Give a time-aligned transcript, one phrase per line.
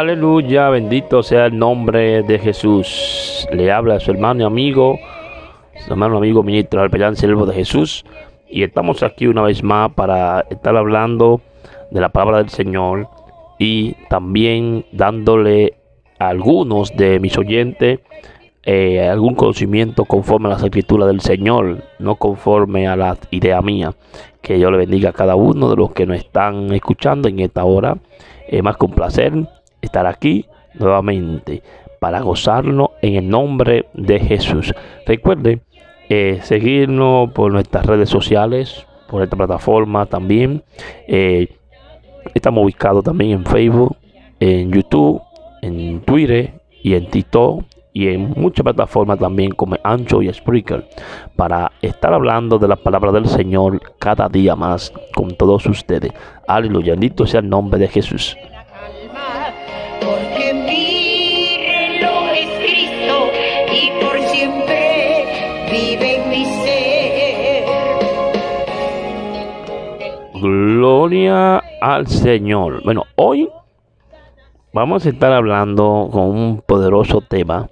[0.00, 3.46] Aleluya, bendito sea el nombre de Jesús.
[3.52, 4.98] Le habla a su hermano y amigo,
[5.84, 8.06] su hermano amigo ministro Alpellán, siervo de Jesús.
[8.48, 11.42] Y estamos aquí una vez más para estar hablando
[11.90, 13.10] de la palabra del Señor
[13.58, 15.74] y también dándole
[16.18, 18.00] a algunos de mis oyentes
[18.62, 23.92] eh, algún conocimiento conforme a las escrituras del Señor, no conforme a la idea mía.
[24.40, 27.64] Que Dios le bendiga a cada uno de los que nos están escuchando en esta
[27.64, 27.98] hora.
[28.48, 29.34] Es más un placer
[29.80, 31.62] estar aquí nuevamente
[31.98, 34.74] para gozarnos en el nombre de Jesús.
[35.06, 35.60] Recuerde
[36.08, 40.62] eh, seguirnos por nuestras redes sociales, por esta plataforma también.
[41.06, 41.48] Eh,
[42.34, 43.96] estamos ubicados también en Facebook,
[44.40, 45.22] en YouTube,
[45.62, 50.88] en Twitter y en TikTok y en muchas plataformas también como Ancho y Spreaker
[51.36, 56.12] para estar hablando de la palabra del Señor cada día más con todos ustedes.
[56.46, 58.36] Aleluya, bendito sea el nombre de Jesús.
[70.40, 72.82] Gloria al Señor.
[72.82, 73.50] Bueno, hoy
[74.72, 77.68] vamos a estar hablando con un poderoso tema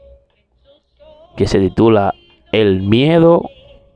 [1.35, 2.15] que se titula
[2.53, 3.49] El miedo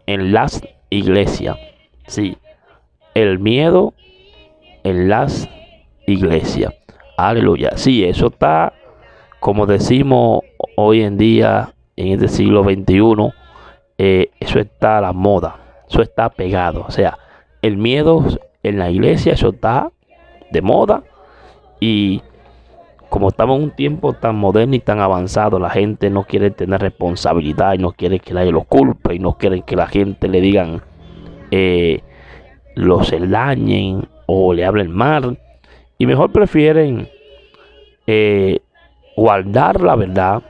[0.07, 1.59] en las iglesias.
[2.07, 2.39] Sí,
[3.15, 3.93] el miedo
[4.85, 5.51] en las
[6.07, 6.73] iglesias.
[7.19, 7.73] Aleluya.
[7.77, 8.73] Sí, eso está,
[9.39, 10.41] como decimos
[10.77, 13.35] hoy en día, en este siglo XXI,
[13.99, 15.57] eh, eso está a la moda.
[15.91, 16.87] Eso está pegado.
[16.89, 17.19] O sea,
[17.61, 18.25] el miedo
[18.63, 19.91] en la iglesia, eso está
[20.51, 21.03] de moda.
[21.81, 22.23] Y
[23.09, 26.81] como estamos en un tiempo tan moderno y tan avanzado, la gente no quiere tener
[26.81, 30.41] responsabilidad y no quiere que nadie lo culpe y no quiere que la gente le
[30.41, 30.83] digan,
[31.51, 32.01] eh,
[32.75, 35.39] los engañen o le hablen mal.
[35.99, 37.09] Y mejor prefieren
[38.07, 38.61] eh,
[39.17, 40.43] guardar la verdad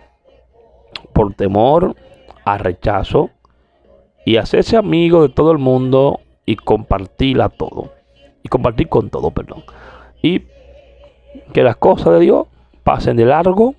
[1.12, 1.96] por temor
[2.44, 3.30] a rechazo
[4.24, 8.01] y hacerse amigo de todo el mundo y compartirla todo.
[8.42, 9.64] Y compartir con todo, perdón.
[10.22, 10.42] Y
[11.52, 12.46] que las cosas de Dios
[12.82, 13.74] pasen de largo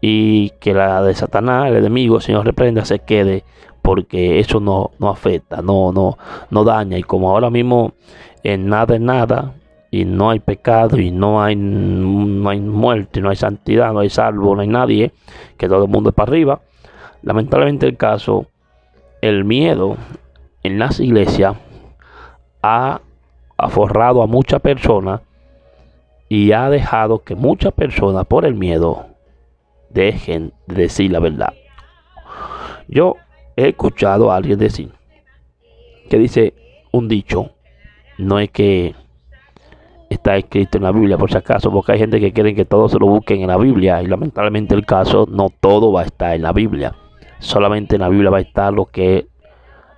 [0.00, 3.44] y que la de Satanás, el enemigo, el Señor reprenda, se quede
[3.82, 6.16] porque eso no, no afecta, no, no,
[6.50, 6.98] no daña.
[6.98, 7.92] Y como ahora mismo
[8.42, 9.54] en nada es nada,
[9.90, 14.08] y no hay pecado, y no hay, no hay muerte, no hay santidad, no hay
[14.08, 15.12] salvo, no hay nadie,
[15.58, 16.60] que todo el mundo es para arriba.
[17.22, 18.46] Lamentablemente el caso,
[19.20, 19.96] el miedo
[20.62, 21.56] en las iglesias
[22.62, 23.02] ha
[23.62, 25.20] aforrado a muchas personas
[26.28, 29.06] y ha dejado que muchas personas por el miedo
[29.90, 31.52] dejen de decir la verdad.
[32.88, 33.16] Yo
[33.56, 34.90] he escuchado a alguien decir
[36.10, 36.54] que dice
[36.90, 37.52] un dicho,
[38.18, 38.94] no es que
[40.10, 42.88] está escrito en la Biblia por si acaso, porque hay gente que quiere que todo
[42.88, 46.34] se lo busquen en la Biblia y lamentablemente el caso no todo va a estar
[46.34, 46.94] en la Biblia.
[47.38, 49.24] Solamente en la Biblia va a estar lo que es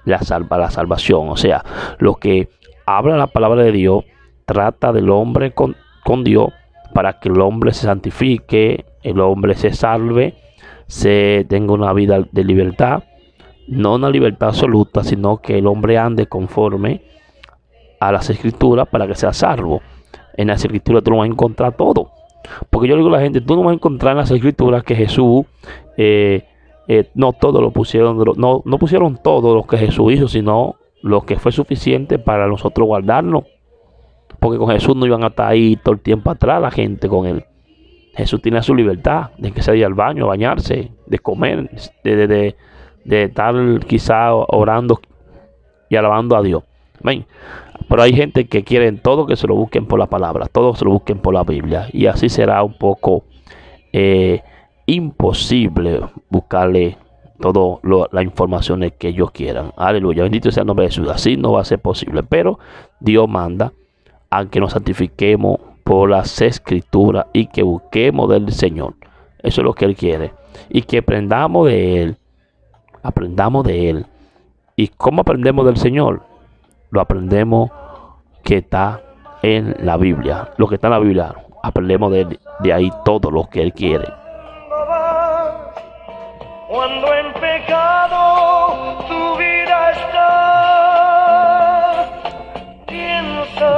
[0.04, 1.64] la, salva, la salvación, o sea,
[1.98, 2.48] lo que
[2.86, 4.04] habla la palabra de Dios
[4.44, 6.48] trata del hombre con, con Dios
[6.92, 10.34] para que el hombre se santifique, el hombre se salve,
[10.86, 13.02] se tenga una vida de libertad,
[13.66, 17.02] no una libertad absoluta, sino que el hombre ande conforme
[17.98, 19.80] a las escrituras para que sea salvo.
[20.36, 22.10] En las escrituras tú no vas a encontrar todo.
[22.70, 24.94] Porque yo digo a la gente, tú no vas a encontrar en las escrituras que
[24.94, 25.46] Jesús,
[25.96, 26.44] eh,
[26.86, 31.22] eh, no todo lo pusieron, no, no pusieron todo lo que Jesús hizo, sino lo
[31.22, 33.44] que fue suficiente para nosotros guardarnos
[34.44, 37.26] porque con Jesús no iban a estar ahí todo el tiempo atrás la gente con
[37.26, 37.46] él.
[38.14, 41.70] Jesús tenía su libertad de que se vaya al baño, a bañarse, de comer,
[42.04, 42.56] de, de,
[43.04, 43.54] de, estar
[43.86, 45.00] quizá orando
[45.88, 46.62] y alabando a Dios.
[47.88, 50.84] Pero hay gente que quiere todo que se lo busquen por la palabra, todo se
[50.84, 51.88] lo busquen por la Biblia.
[51.92, 53.24] Y así será un poco
[53.94, 54.42] eh,
[54.84, 56.98] imposible buscarle
[57.40, 57.80] todas
[58.12, 59.72] las informaciones que ellos quieran.
[59.76, 61.08] Aleluya, bendito sea el nombre de Jesús.
[61.08, 62.58] Así no va a ser posible, pero
[63.00, 63.72] Dios manda
[64.30, 68.94] a que nos santifiquemos por las escrituras y que busquemos del Señor.
[69.38, 70.32] Eso es lo que Él quiere.
[70.70, 72.16] Y que aprendamos de Él.
[73.02, 74.06] Aprendamos de Él.
[74.76, 76.22] ¿Y cómo aprendemos del Señor?
[76.90, 77.70] Lo aprendemos
[78.42, 79.02] que está
[79.42, 80.50] en la Biblia.
[80.56, 81.34] Lo que está en la Biblia.
[81.62, 84.06] Aprendemos de, de ahí todo lo que Él quiere.
[86.68, 90.30] Cuando en pecado tu vida está,
[92.86, 93.70] piensa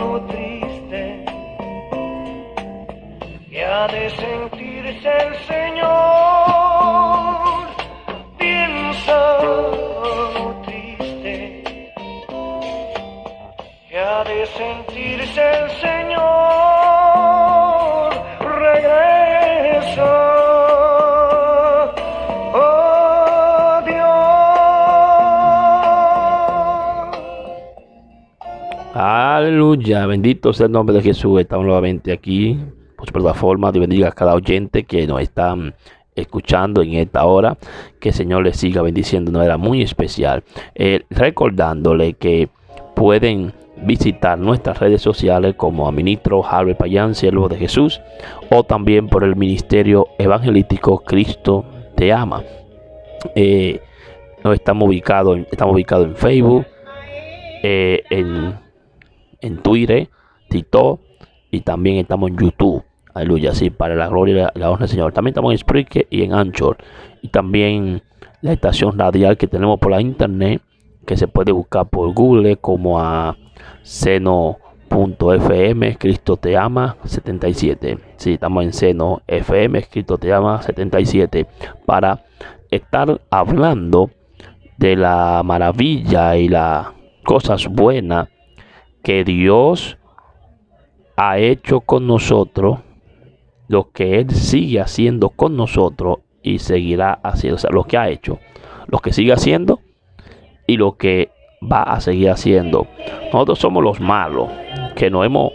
[0.00, 1.24] lo triste
[3.50, 5.86] que ha de sentirse el Señor.
[8.38, 11.62] Piensa lo triste
[13.88, 15.96] que ha de sentirse el Señor
[28.98, 31.38] Aleluya, bendito sea el nombre de Jesús.
[31.38, 32.58] Estamos nuevamente aquí
[32.96, 33.70] por su plataforma.
[33.70, 35.74] Dios bendiga a cada oyente que nos están
[36.14, 37.58] escuchando en esta hora.
[38.00, 40.44] Que el Señor les siga bendiciendo de manera muy especial.
[40.74, 42.48] Eh, recordándole que
[42.94, 43.52] pueden
[43.84, 48.00] visitar nuestras redes sociales como a ministro Harvey Payán, siervo de Jesús,
[48.50, 51.66] o también por el ministerio evangelístico Cristo
[51.96, 52.42] te ama.
[53.34, 53.78] Eh,
[54.42, 56.64] estamos ubicados estamos en Facebook,
[57.62, 58.65] eh, en,
[59.46, 60.08] en Twitter,
[60.48, 61.00] TikTok
[61.50, 62.84] y también estamos en YouTube.
[63.14, 65.12] Aleluya, sí, para la gloria y la, honra del Señor.
[65.12, 66.76] También estamos en Spreaker y en Anchor.
[67.22, 68.02] Y también
[68.42, 70.60] la estación radial que tenemos por la internet,
[71.06, 73.36] que se puede buscar por Google como a
[73.82, 74.36] seno.fm,
[75.96, 77.98] Cristo te ama 77.
[78.16, 81.46] Sí, estamos en seno FM, Cristo te ama 77.
[81.86, 82.22] Para
[82.70, 84.10] estar hablando
[84.76, 86.88] de la maravilla y las
[87.24, 88.28] cosas buenas
[89.06, 89.98] que Dios
[91.14, 92.80] ha hecho con nosotros,
[93.68, 98.08] lo que Él sigue haciendo con nosotros y seguirá haciendo, o sea, lo que ha
[98.08, 98.40] hecho,
[98.88, 99.78] lo que sigue haciendo
[100.66, 101.30] y lo que
[101.62, 102.88] va a seguir haciendo.
[103.32, 104.48] Nosotros somos los malos
[104.96, 105.52] que nos hemos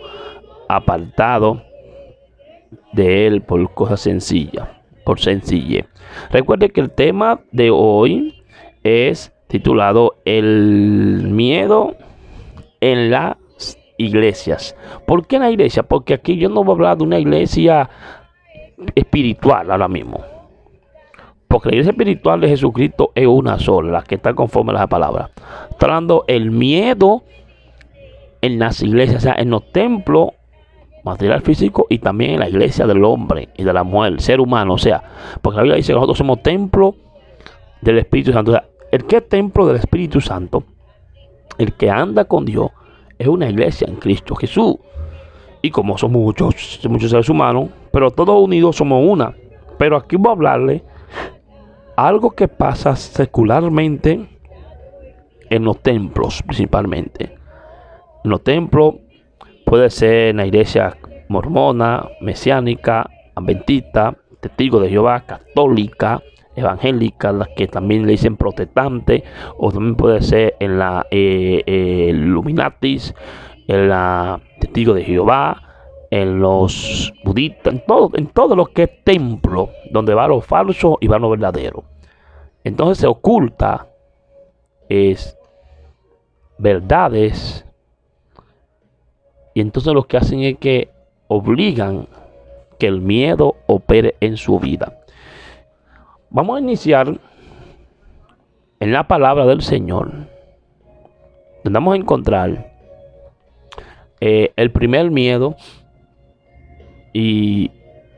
[0.69, 1.62] apartado
[2.94, 4.69] de Él por cosas sencillas,
[5.03, 5.88] por sencille.
[6.30, 8.45] Recuerde que el tema de hoy
[8.86, 11.98] es titulado El miedo
[12.80, 13.40] en las
[14.01, 14.75] iglesias.
[15.06, 15.83] ¿Por qué la iglesia?
[15.83, 17.89] Porque aquí yo no voy a hablar de una iglesia
[18.95, 20.21] espiritual ahora mismo.
[21.48, 24.88] Porque la iglesia espiritual de Jesucristo es una sola, la que está conforme a la
[24.88, 25.31] palabra.
[25.80, 27.24] Hablando el miedo
[28.42, 30.30] en las iglesias, o sea, en los templos
[31.03, 34.75] material físico y también en la iglesia del hombre y de la mujer, ser humano,
[34.75, 35.03] o sea,
[35.42, 36.95] porque la Biblia dice que nosotros somos templo
[37.81, 38.51] del Espíritu Santo.
[38.51, 40.63] O sea, el que es templo del Espíritu Santo,
[41.57, 42.71] el que anda con Dios,
[43.21, 44.75] es una iglesia en Cristo Jesús.
[45.62, 49.33] Y como somos muchos, muchos seres humanos, pero todos unidos somos una.
[49.77, 50.83] Pero aquí voy a hablarle
[51.95, 54.27] algo que pasa secularmente
[55.50, 57.35] en los templos, principalmente.
[58.23, 58.95] En los templos
[59.65, 60.97] puede ser en la iglesia
[61.27, 66.21] mormona, mesiánica, adventista, testigo de Jehová, católica,
[66.56, 69.24] evangélica, las que también le dicen protestante,
[69.57, 72.09] o también puede ser en la eh, eh,
[73.68, 75.62] en la testigo de Jehová,
[76.09, 81.07] en los budistas, en todo, en lo que es templo, donde va lo falso y
[81.07, 81.86] va lo verdadero.
[82.63, 83.88] Entonces se oculta
[84.92, 85.38] es
[86.57, 87.65] verdades
[89.53, 90.89] y entonces lo que hacen es que
[91.27, 92.07] obligan
[92.77, 95.00] que el miedo opere en su vida.
[96.33, 97.19] Vamos a iniciar
[98.79, 100.11] en la palabra del Señor.
[101.61, 102.71] Donde vamos a encontrar
[104.21, 105.57] eh, el primer miedo
[107.11, 107.69] y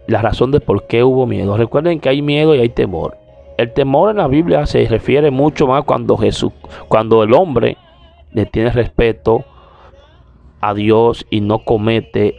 [0.05, 1.58] la razón de por qué hubo miedo.
[1.58, 3.17] Recuerden que hay miedo y hay temor.
[3.58, 6.53] El temor en la Biblia se refiere mucho más cuando Jesús,
[6.88, 7.77] cuando el hombre
[8.32, 9.43] le tiene respeto
[10.62, 12.36] a Dios y no comete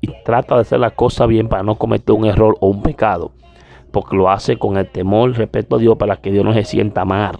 [0.00, 3.32] y trata de hacer la cosa bien para no cometer un error o un pecado.
[3.96, 6.64] Porque lo hace con el temor, el respeto a Dios para que Dios no se
[6.64, 7.38] sienta mal.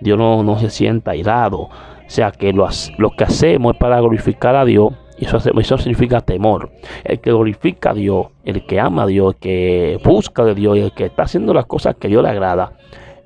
[0.00, 1.58] Dios no, no se sienta irado.
[1.60, 1.70] O
[2.08, 4.92] sea que lo, lo, que hacemos es para glorificar a Dios.
[5.16, 6.72] Y eso, eso significa temor.
[7.04, 10.78] El que glorifica a Dios, el que ama a Dios, el que busca de Dios
[10.78, 12.72] y el que está haciendo las cosas que Dios le agrada.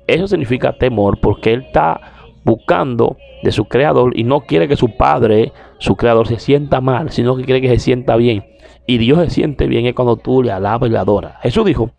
[0.05, 1.99] Eso significa temor porque Él está
[2.43, 7.09] buscando de su creador y no quiere que su padre, su creador, se sienta mal,
[7.09, 8.45] sino que quiere que se sienta bien.
[8.85, 11.33] Y Dios se siente bien es cuando tú le alabas y le adoras.
[11.41, 11.89] Jesús dijo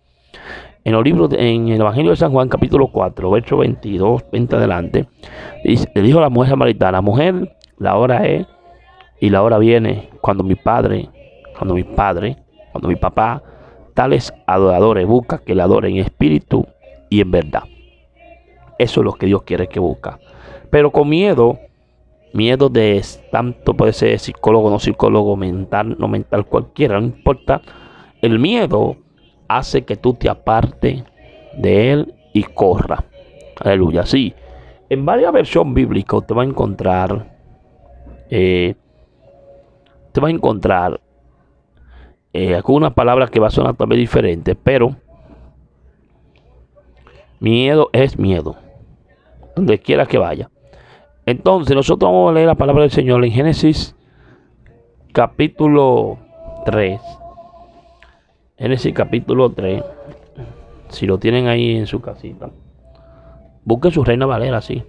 [0.85, 5.07] en los libros, en el Evangelio de San Juan, capítulo 4, verso 22, 20 adelante,
[5.65, 8.47] le dijo a la mujer samaritana, mujer, la hora es
[9.21, 11.09] y la hora viene cuando mi padre,
[11.57, 12.37] cuando mi padre,
[12.73, 13.43] cuando mi papá,
[13.95, 16.67] tales adoradores busca que le adoren en espíritu
[17.11, 17.65] y en verdad.
[18.79, 20.19] Eso es lo que Dios quiere que busca.
[20.71, 21.59] Pero con miedo,
[22.33, 27.61] miedo de tanto puede ser psicólogo, no psicólogo, mental, no mental, cualquiera, no importa.
[28.23, 28.97] El miedo
[29.57, 31.05] hace que tú te aparte
[31.57, 33.05] de él y corra.
[33.59, 34.07] Aleluya.
[34.07, 34.33] Sí,
[34.89, 37.27] en varias versiones bíblicas te va a encontrar,
[38.31, 38.75] eh,
[40.13, 41.01] te va a encontrar
[42.33, 44.95] eh, algunas palabras que va a sonar también diferentes, pero
[47.41, 48.57] miedo es miedo
[49.57, 50.49] donde quiera que vaya.
[51.27, 53.97] Entonces, nosotros vamos a leer la palabra del Señor en Génesis
[55.13, 56.19] capítulo
[56.65, 57.20] 3.
[58.61, 59.83] Génesis capítulo 3.
[60.91, 62.51] Si lo tienen ahí en su casita.
[63.65, 64.83] Busquen su Reina Valera, sí.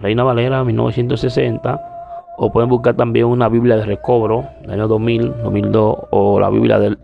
[0.00, 5.96] Reina Valera 1960 O pueden buscar también una Biblia de recobro del año 2000, 2002
[6.10, 6.98] o la Biblia del,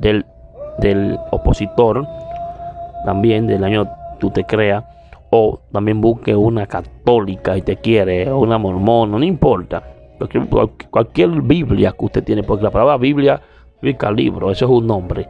[0.79, 2.05] del, opositor
[3.05, 3.89] también del año
[4.19, 4.83] tú te creas.
[5.31, 9.85] O también busque una católica y te quiere, o una mormona, no importa.
[10.19, 10.49] Cualquier,
[10.91, 13.41] cualquier Biblia que usted tiene, porque la palabra Biblia
[13.79, 15.29] significa libro, eso es un nombre.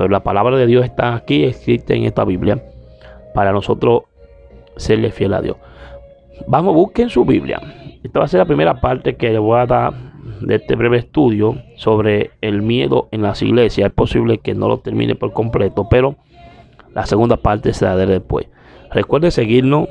[0.00, 2.64] Pero la palabra de Dios está aquí, existe en esta Biblia,
[3.34, 4.04] para nosotros
[4.78, 5.58] serle fiel a Dios.
[6.46, 7.60] Vamos, busquen su Biblia.
[8.02, 9.92] Esta va a ser la primera parte que le voy a dar
[10.40, 13.88] de este breve estudio sobre el miedo en las iglesias.
[13.88, 16.16] Es posible que no lo termine por completo, pero
[16.94, 18.46] la segunda parte se dará después.
[18.90, 19.86] Recuerde seguirnos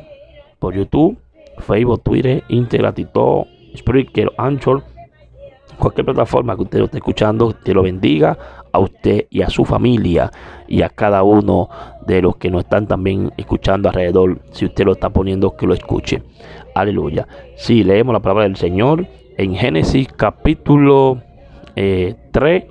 [0.57, 1.19] por YouTube,
[1.59, 3.47] Facebook, Twitter, Instagram, TikTok,
[3.77, 4.85] Spreaker, Anchor,
[5.79, 8.37] cualquier plataforma que usted lo esté escuchando, que lo bendiga
[8.71, 10.31] a usted y a su familia
[10.67, 11.69] y a cada uno
[12.05, 15.73] de los que nos están también escuchando alrededor, si usted lo está poniendo, que lo
[15.73, 16.21] escuche.
[16.75, 17.27] Aleluya.
[17.55, 19.07] Si leemos la palabra del Señor
[19.37, 21.21] en Génesis capítulo
[21.75, 22.67] 3, eh,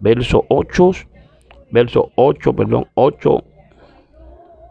[0.00, 0.90] verso 8,
[1.70, 3.44] verso 8, perdón, 8,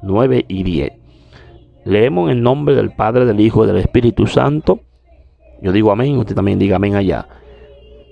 [0.01, 0.91] 9 y 10.
[1.85, 4.79] Leemos en el nombre del Padre, del Hijo y del Espíritu Santo.
[5.61, 7.27] Yo digo amén, usted también diga amén allá.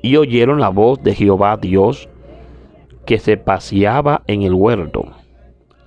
[0.04, 2.10] Y oyeron la voz de Jehová Dios
[3.06, 5.06] que se paseaba en el huerto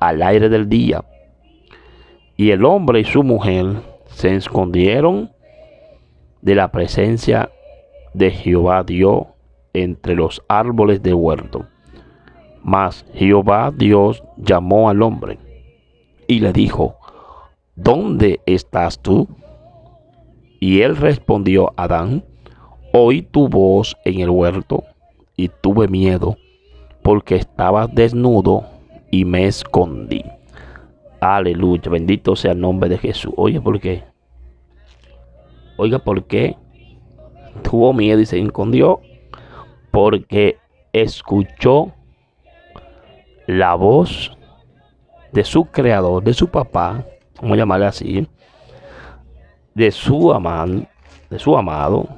[0.00, 1.04] al aire del día.
[2.36, 5.30] Y el hombre y su mujer se escondieron
[6.40, 7.50] de la presencia
[8.14, 9.26] de Jehová Dios
[9.74, 11.66] entre los árboles del huerto.
[12.62, 15.38] Mas Jehová Dios llamó al hombre
[16.26, 16.96] y le dijo,
[17.74, 19.28] ¿dónde estás tú?
[20.58, 22.24] Y él respondió, Adán,
[22.98, 24.84] oí tu voz en el huerto
[25.36, 26.36] y tuve miedo
[27.02, 28.64] porque estaba desnudo
[29.10, 30.24] y me escondí.
[31.20, 33.32] Aleluya, bendito sea el nombre de Jesús.
[33.36, 34.04] Oye, ¿por qué?
[35.76, 36.56] Oiga, ¿por qué?
[37.62, 39.00] Tuvo miedo y se escondió
[39.90, 40.56] porque
[40.92, 41.92] escuchó
[43.46, 44.36] la voz
[45.32, 47.04] de su creador, de su papá,
[47.40, 48.26] vamos a llamarle así,
[49.74, 50.86] de su amado,
[51.28, 52.08] de su amado,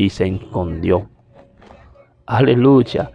[0.00, 1.10] y se escondió.
[2.24, 3.12] Aleluya.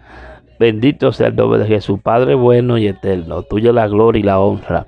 [0.60, 3.42] Bendito sea el nombre de Jesús, Padre bueno y eterno.
[3.42, 4.86] Tuya la gloria y la honra.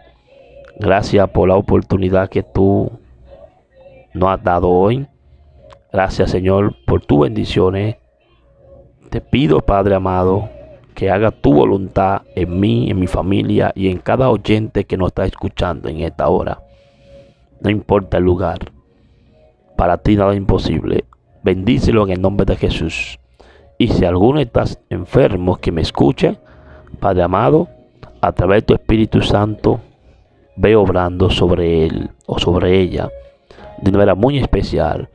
[0.79, 2.91] Gracias por la oportunidad que tú
[4.13, 5.07] nos has dado hoy.
[5.91, 7.95] Gracias, Señor, por tus bendiciones.
[9.09, 10.49] Te pido, Padre amado,
[10.93, 15.07] que haga tu voluntad en mí, en mi familia y en cada oyente que nos
[15.07, 16.61] está escuchando en esta hora.
[17.59, 18.71] No importa el lugar.
[19.75, 21.05] Para ti nada imposible.
[21.47, 23.19] Bendícelo en el nombre de Jesús.
[23.77, 26.35] Y si alguno está enfermo que me escuche,
[26.99, 27.69] Padre amado,
[28.19, 29.79] a través de tu Espíritu Santo,
[30.57, 33.09] ve obrando sobre él o sobre ella
[33.77, 35.07] de una manera muy especial.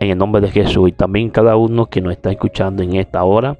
[0.00, 3.24] En el nombre de Jesús y también cada uno que nos está escuchando en esta
[3.24, 3.56] hora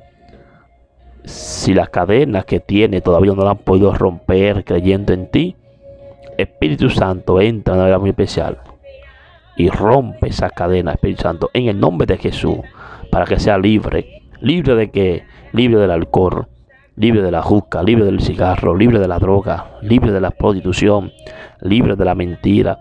[1.25, 5.57] si las cadenas que tiene todavía no la han podido romper creyendo en ti,
[6.37, 8.59] Espíritu Santo entra de una manera muy especial
[9.61, 12.59] y rompe esa cadena, Espíritu Santo, en el nombre de Jesús,
[13.11, 14.23] para que sea libre.
[14.41, 16.47] ¿Libre de que Libre del alcohol,
[16.97, 21.11] libre de la juca, libre del cigarro, libre de la droga, libre de la prostitución,
[21.61, 22.79] libre de la mentira,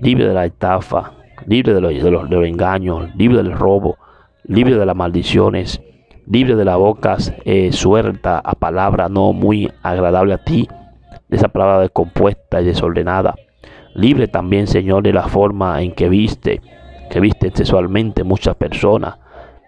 [0.00, 1.12] libre de la estafa,
[1.46, 3.96] libre de los, de los, engaños, libre del robo,
[4.44, 5.80] libre de las maldiciones
[6.26, 10.68] libre de la boca eh, suelta a palabra no muy agradable a ti,
[11.28, 13.34] de esa palabra descompuesta y desordenada.
[13.94, 16.60] Libre también, Señor, de la forma en que viste,
[17.10, 19.16] que viste sexualmente muchas personas.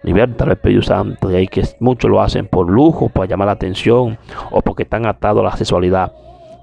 [0.02, 3.52] Liberta al Espíritu Santo, de ahí que muchos lo hacen por lujo, para llamar la
[3.52, 4.18] atención
[4.50, 6.12] o porque están atados a la sexualidad.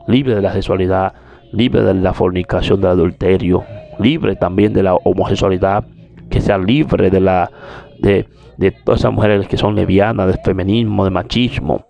[0.08, 1.14] Libre de la sexualidad,
[1.52, 3.64] libre de la fornicación, del adulterio,
[4.00, 5.86] libre también de la homosexualidad,
[6.30, 7.52] que sea libre de la
[8.00, 8.28] de
[8.58, 11.86] de todas esas mujeres que son levianas, del feminismo, de machismo.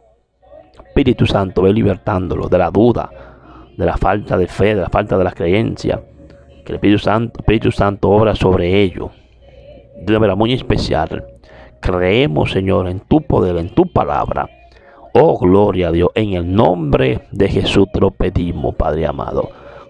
[0.85, 3.09] Espíritu Santo, ve libertándolo de la duda,
[3.77, 6.01] de la falta de fe, de la falta de la creencia.
[6.65, 9.11] Que el Espíritu Santo, Espíritu Santo obra sobre ello
[10.05, 11.25] de una manera muy especial.
[11.79, 14.49] Creemos, Señor, en tu poder, en tu palabra.
[15.13, 16.09] Oh, gloria a Dios.
[16.15, 19.49] En el nombre de Jesús te lo pedimos, Padre amado.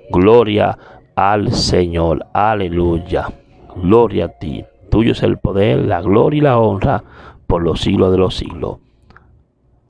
[0.09, 0.77] Gloria
[1.15, 2.25] al Señor.
[2.33, 3.27] Aleluya.
[3.75, 4.65] Gloria a ti.
[4.89, 7.03] Tuyo es el poder, la gloria y la honra
[7.47, 8.77] por los siglos de los siglos.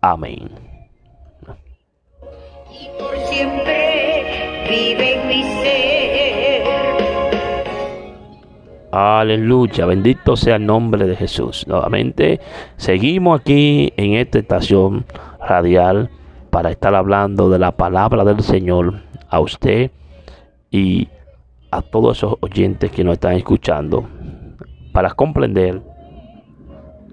[0.01, 0.49] Amén.
[4.73, 6.63] Vive en mi ser.
[8.91, 11.65] Aleluya, bendito sea el nombre de Jesús.
[11.67, 12.39] Nuevamente,
[12.77, 15.05] seguimos aquí en esta estación
[15.39, 16.09] radial
[16.49, 19.91] para estar hablando de la palabra del Señor a usted
[20.69, 21.07] y
[21.71, 24.07] a todos esos oyentes que nos están escuchando
[24.91, 25.81] para comprender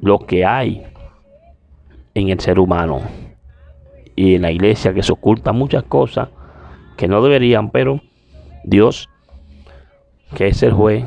[0.02, 0.83] lo que hay
[2.14, 3.00] en el ser humano
[4.17, 6.29] y en la iglesia que se ocultan muchas cosas
[7.00, 8.02] que no deberían, pero
[8.62, 9.09] Dios,
[10.35, 11.07] que es el juez,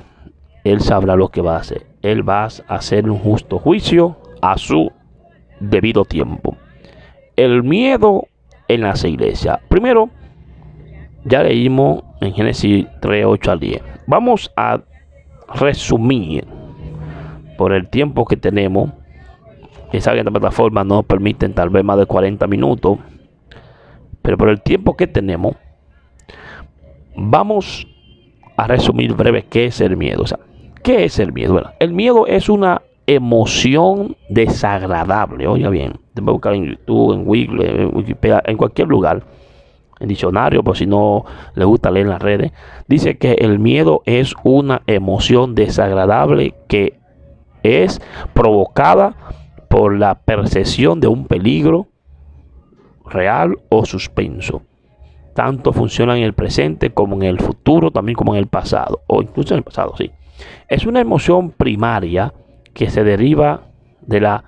[0.63, 1.85] Él sabrá lo que va a hacer.
[2.01, 4.91] Él va a hacer un justo juicio a su
[5.59, 6.57] debido tiempo.
[7.35, 8.25] El miedo
[8.69, 9.59] en las iglesias.
[9.69, 10.09] Primero,
[11.25, 13.81] ya leímos en Génesis 3, 8 al 10.
[14.07, 14.81] Vamos a
[15.53, 16.47] resumir
[17.55, 18.89] por el tiempo que tenemos.
[19.91, 22.97] Esa plataforma no permiten tal vez más de 40 minutos.
[24.23, 25.55] Pero por el tiempo que tenemos,
[27.15, 27.87] vamos
[28.57, 30.23] a resumir breve qué es el miedo.
[30.23, 30.25] O
[30.83, 31.53] ¿qué es el miedo?
[31.53, 35.47] Bueno, el miedo es una emoción desagradable.
[35.47, 37.23] Oiga bien, te voy a buscar en YouTube, en
[37.95, 39.23] Wikipedia, en cualquier lugar,
[39.99, 42.51] en diccionario, por si no le gusta leer en las redes.
[42.87, 46.99] Dice que el miedo es una emoción desagradable que
[47.63, 48.01] es
[48.33, 49.15] provocada
[49.69, 51.87] por la percepción de un peligro
[53.05, 54.61] real o suspenso.
[55.33, 59.21] Tanto funciona en el presente como en el futuro, también como en el pasado, o
[59.21, 60.11] incluso en el pasado, sí.
[60.67, 62.33] Es una emoción primaria
[62.73, 63.61] que se deriva
[64.01, 64.43] de la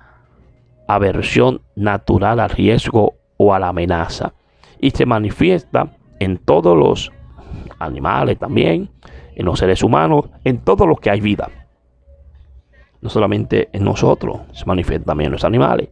[0.88, 4.34] aversión natural al riesgo o a la amenaza
[4.80, 5.88] y se manifiesta
[6.18, 7.12] en todos los
[7.78, 8.90] animales también,
[9.34, 11.48] en los seres humanos, en todo lo que hay vida.
[13.00, 15.88] No solamente en nosotros, se manifiesta también en los animales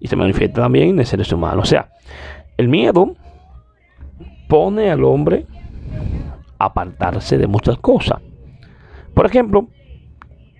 [0.00, 1.66] y se manifiesta también en los seres humanos.
[1.66, 1.92] O sea,
[2.56, 3.16] el miedo
[4.52, 5.46] pone al hombre
[6.58, 8.20] a apartarse de muchas cosas.
[9.14, 9.68] Por ejemplo,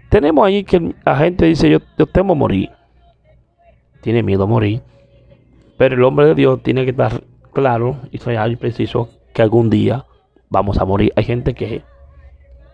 [0.09, 2.71] tenemos ahí que la gente dice, yo, yo temo morir.
[4.01, 4.81] Tiene miedo a morir.
[5.77, 9.69] Pero el hombre de Dios tiene que estar claro y real y preciso que algún
[9.69, 10.07] día
[10.49, 11.13] vamos a morir.
[11.15, 11.83] Hay gente que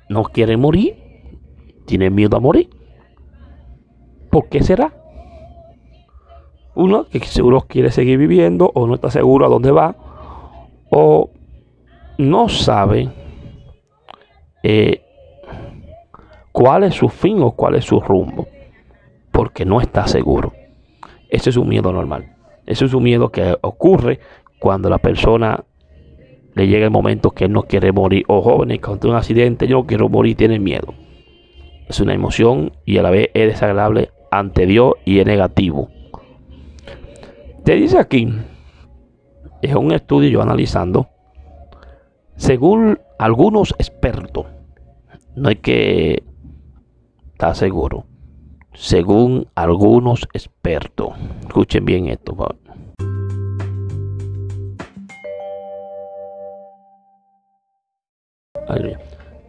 [0.09, 0.95] no quiere morir,
[1.85, 2.71] tiene miedo a morir.
[4.31, 4.93] ¿Por qué será?
[6.77, 9.97] Uno que seguro quiere seguir viviendo o no está seguro a dónde va
[10.90, 11.31] o
[12.18, 13.09] no sabe
[14.62, 15.03] eh,
[16.53, 18.48] cuál es su fin o cuál es su rumbo,
[19.31, 20.53] porque no está seguro.
[21.29, 22.35] Ese es un miedo normal.
[22.66, 24.20] Ese es un miedo que ocurre
[24.59, 25.64] cuando la persona
[26.55, 28.24] le llega el momento que no quiere morir.
[28.29, 30.94] O jóvenes, cuando un accidente, yo no quiero morir, tienen miedo.
[31.88, 35.88] Es una emoción y a la vez es desagradable ante Dios y es negativo.
[37.64, 38.29] Te dice aquí,
[39.62, 41.09] es un estudio yo analizando,
[42.37, 44.47] según algunos expertos,
[45.35, 46.23] no hay que
[47.33, 48.07] está seguro,
[48.75, 51.11] según algunos expertos.
[51.47, 52.37] Escuchen bien esto.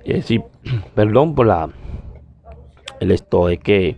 [0.06, 0.43] Decir,
[0.95, 1.69] perdón por la
[3.00, 3.95] el esto es que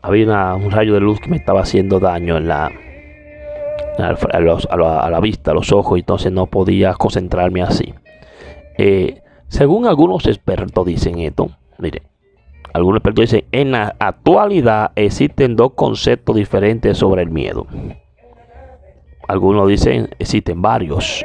[0.00, 2.70] había un rayo de luz que me estaba haciendo daño en la
[3.98, 7.94] a, la, vista, a los ojos, entonces no podía concentrarme así.
[8.76, 12.02] Eh, según algunos expertos dicen esto, mire,
[12.72, 17.66] algunos expertos dicen, en la actualidad existen dos conceptos diferentes sobre el miedo.
[19.28, 21.24] Algunos dicen, existen varios,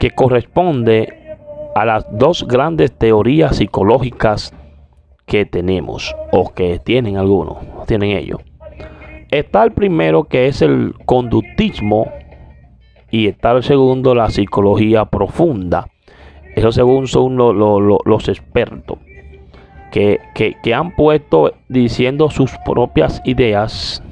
[0.00, 1.36] que corresponde
[1.74, 4.54] a las dos grandes teorías psicológicas
[5.26, 8.40] que tenemos, o que tienen algunos, tienen ellos.
[9.30, 12.10] Está el primero que es el conductismo
[13.10, 15.88] y está el segundo la psicología profunda.
[16.54, 18.98] Eso según son los expertos
[19.90, 24.02] que, han puesto diciendo sus propias ideas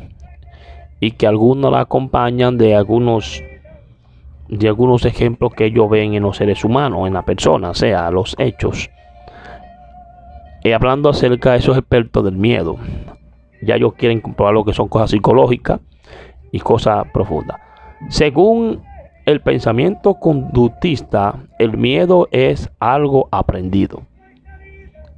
[1.00, 3.42] y que algunos la acompañan de algunos
[4.48, 8.10] de algunos ejemplos que ellos ven en los seres humanos, en la persona, o sea,
[8.10, 8.90] los hechos.
[10.62, 12.76] Y hablando acerca de esos expertos del miedo,
[13.64, 15.80] ya ellos quieren comprobar lo que son cosas psicológicas
[16.52, 17.58] y cosas profundas.
[18.08, 18.82] Según
[19.26, 24.02] el pensamiento conductista, el miedo es algo aprendido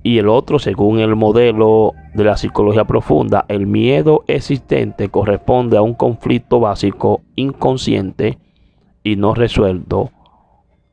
[0.07, 5.83] y el otro, según el modelo de la psicología profunda, el miedo existente corresponde a
[5.83, 8.39] un conflicto básico inconsciente
[9.03, 10.13] y no resuelto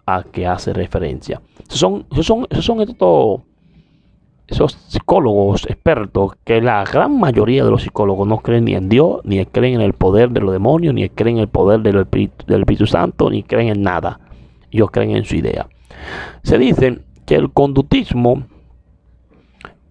[0.08, 1.44] a que hace referencia.
[1.68, 3.42] Son, son, son estos,
[4.48, 9.22] esos psicólogos expertos que la gran mayoría de los psicólogos no creen ni en Dios,
[9.24, 12.46] ni creen en el poder de los demonios, ni creen en el poder del Espíritu,
[12.46, 14.20] del Espíritu Santo, ni creen en nada.
[14.72, 15.68] Ellos creen en su idea.
[16.44, 18.44] Se dice que el conductismo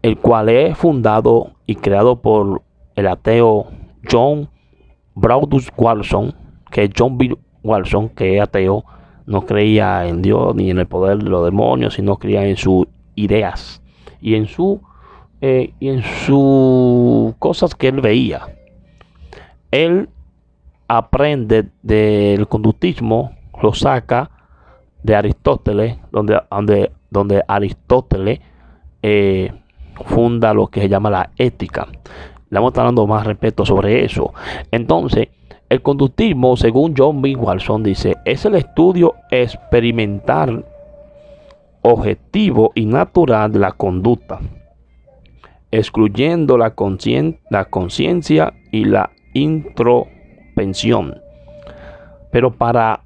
[0.02, 2.62] el cual es fundado y creado por
[2.96, 3.68] el ateo
[4.10, 4.48] John
[5.14, 6.34] Braudus Walson,
[6.70, 7.36] que John B.
[7.62, 8.84] Walson, que es ateo,
[9.26, 12.88] no creía en Dios ni en el poder de los demonios, sino creía en sus
[13.14, 13.82] ideas
[14.22, 14.80] y en su
[15.44, 18.46] eh, en sus cosas que él veía.
[19.72, 20.08] Él
[20.86, 24.30] aprende del conductismo, lo saca
[25.02, 28.38] de Aristóteles, donde, donde, donde Aristóteles
[29.02, 29.52] eh,
[30.06, 31.88] funda lo que se llama la ética.
[32.50, 34.32] Le vamos a estar dando más respeto sobre eso.
[34.70, 35.28] Entonces,
[35.68, 37.34] el conductismo, según John B.
[37.34, 40.64] Walson, dice, es el estudio experimental,
[41.82, 44.40] objetivo y natural de la conducta,
[45.70, 51.20] excluyendo la conciencia y la introspección.
[52.30, 53.02] Pero para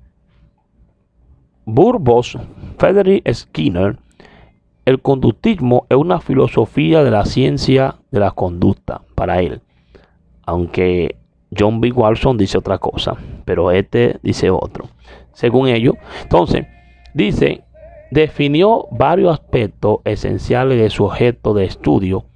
[1.65, 2.39] Burbos,
[2.79, 3.99] Frederick Skinner,
[4.85, 9.61] el conductismo es una filosofía de la ciencia de la conducta para él.
[10.45, 11.17] Aunque
[11.59, 11.91] John B.
[11.91, 14.89] Walson dice otra cosa, pero este dice otro.
[15.33, 16.67] Según ellos, entonces,
[17.15, 17.65] dice,
[18.11, 22.27] definió varios aspectos esenciales de su objeto de estudio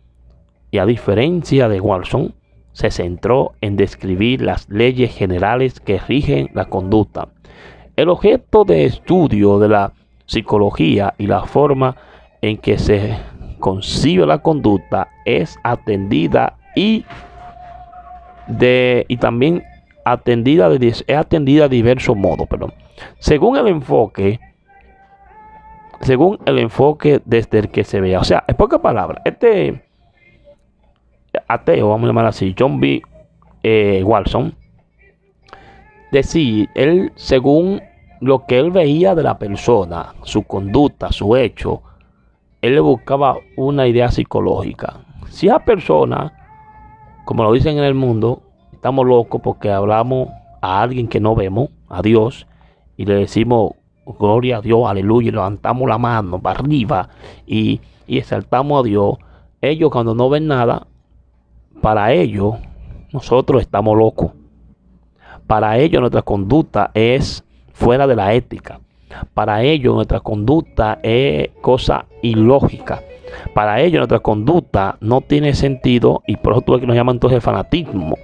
[0.70, 2.34] y a diferencia de Walson,
[2.72, 7.28] se centró en describir las leyes generales que rigen la conducta.
[7.96, 9.92] El objeto de estudio de la
[10.26, 11.96] psicología y la forma
[12.40, 13.16] en que se
[13.58, 17.04] concibe la conducta es atendida y
[18.46, 19.62] de y también
[20.04, 22.48] atendida de es atendida de diversos modos.
[23.18, 24.40] Según el enfoque
[26.00, 28.20] según el enfoque desde el que se vea.
[28.20, 29.82] O sea, en pocas palabras, este
[31.46, 33.02] ateo, vamos a llamar así, John B.
[33.62, 34.54] Eh, Walson,
[36.10, 37.82] decía, él, según
[38.20, 41.82] lo que él veía de la persona, su conducta, su hecho,
[42.62, 45.00] él le buscaba una idea psicológica.
[45.28, 46.32] Si a persona,
[47.24, 50.28] como lo dicen en el mundo, estamos locos porque hablamos
[50.62, 52.46] a alguien que no vemos, a Dios,
[52.96, 53.72] y le decimos
[54.06, 57.08] gloria a Dios, aleluya, levantamos la mano para arriba
[57.46, 59.16] y, y exaltamos a Dios.
[59.60, 60.86] Ellos cuando no ven nada,
[61.80, 62.54] para ellos
[63.12, 64.32] nosotros estamos locos.
[65.46, 68.80] Para ellos nuestra conducta es fuera de la ética.
[69.34, 73.02] Para ellos nuestra conducta es cosa ilógica.
[73.54, 77.42] Para ellos nuestra conducta no tiene sentido y por eso tú que nos llaman entonces
[77.42, 78.16] fanatismo.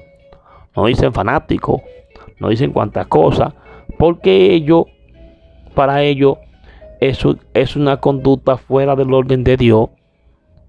[0.75, 1.83] No dicen fanático,
[2.39, 3.55] no dicen cuantas cosas,
[3.99, 4.85] porque ellos,
[5.77, 6.39] para ellos,
[7.01, 9.91] eso es una conducta fuera del orden de Dios,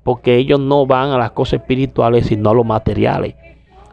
[0.03, 3.35] porque ellos no van a las cosas espirituales, sino a los materiales.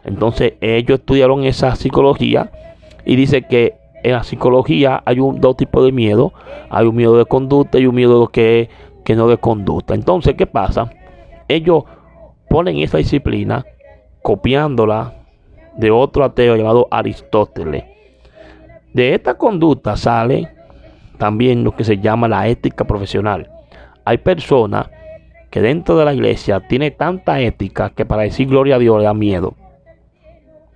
[0.03, 2.51] Entonces ellos estudiaron esa psicología
[3.05, 6.33] y dice que en la psicología hay un, dos tipos de miedo.
[6.69, 8.69] Hay un miedo de conducta y un miedo que,
[9.05, 9.95] que no de conducta.
[9.95, 10.91] Entonces, ¿qué pasa?
[11.47, 11.85] Ellos
[12.49, 13.65] ponen esa disciplina
[14.21, 15.13] copiándola
[15.77, 17.85] de otro ateo llamado Aristóteles.
[18.93, 20.54] De esta conducta sale
[21.17, 23.49] también lo que se llama la ética profesional.
[24.03, 24.89] Hay personas
[25.49, 29.05] que dentro de la iglesia tiene tanta ética que para decir gloria a Dios le
[29.05, 29.55] da miedo.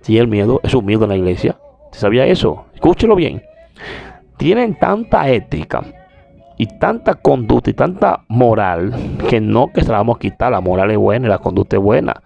[0.00, 1.58] Si el miedo es un miedo en la iglesia.
[1.92, 2.64] ¿Se sabía eso?
[2.74, 3.42] Escúchelo bien.
[4.36, 5.82] Tienen tanta ética
[6.56, 8.94] y tanta conducta y tanta moral
[9.28, 10.52] que no que se la vamos a quitar.
[10.52, 12.22] La moral es buena y la conducta es buena.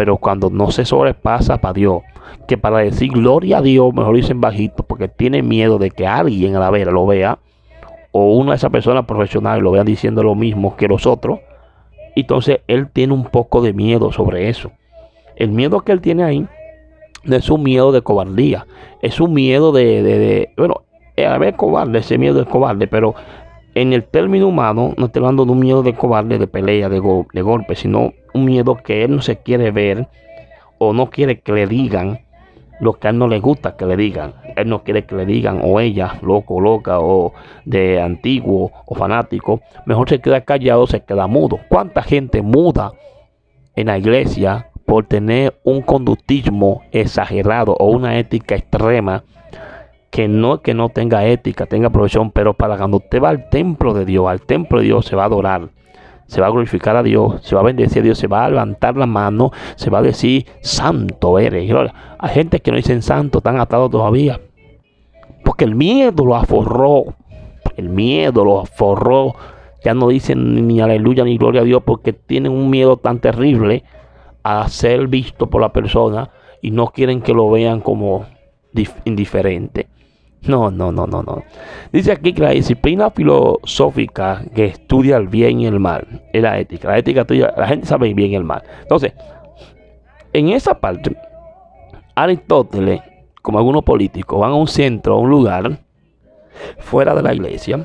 [0.00, 2.00] Pero cuando no se sobrepasa para Dios,
[2.48, 6.56] que para decir gloria a Dios, mejor dicen bajito, porque tiene miedo de que alguien
[6.56, 7.38] a la vera lo vea,
[8.10, 11.40] o una de esas personas profesionales lo vean diciendo lo mismo que los otros,
[12.16, 14.72] entonces él tiene un poco de miedo sobre eso.
[15.36, 16.46] El miedo que él tiene ahí
[17.24, 18.66] no es un miedo de cobardía,
[19.02, 20.80] es un miedo de, de, bueno,
[21.18, 23.14] a ver, cobarde, ese miedo es cobarde, pero
[23.74, 27.00] en el término humano no estoy hablando de un miedo de cobarde, de pelea, de,
[27.32, 30.08] de golpe, sino un miedo que él no se quiere ver
[30.78, 32.20] o no quiere que le digan
[32.80, 34.34] lo que a él no le gusta que le digan.
[34.56, 39.60] Él no quiere que le digan o ella, loco, loca, o de antiguo o fanático.
[39.84, 41.60] Mejor se queda callado, se queda mudo.
[41.68, 42.92] ¿Cuánta gente muda
[43.76, 49.24] en la iglesia por tener un conductismo exagerado o una ética extrema?
[50.10, 53.94] Que no que no tenga ética, tenga profesión, pero para cuando usted va al templo
[53.94, 55.70] de Dios, al templo de Dios se va a adorar
[56.30, 58.50] se va a glorificar a Dios, se va a bendecir a Dios, se va a
[58.50, 61.68] levantar la mano, se va a decir, santo eres.
[62.20, 64.40] Hay gente que no dicen santo, están atados todavía.
[65.44, 67.16] Porque el miedo lo aforró.
[67.76, 69.34] El miedo lo aforró.
[69.84, 73.82] Ya no dicen ni aleluya ni gloria a Dios porque tienen un miedo tan terrible
[74.44, 76.30] a ser visto por la persona
[76.62, 78.26] y no quieren que lo vean como
[79.04, 79.88] indiferente.
[80.42, 81.42] No, no, no, no, no.
[81.92, 86.58] Dice aquí que la disciplina filosófica que estudia el bien y el mal es la
[86.58, 86.88] ética.
[86.88, 88.62] La ética estudia, la gente sabe el bien y el mal.
[88.82, 89.12] Entonces,
[90.32, 91.16] en esa parte,
[92.14, 93.00] Aristóteles,
[93.42, 95.78] como algunos políticos, van a un centro, a un lugar
[96.78, 97.84] fuera de la iglesia.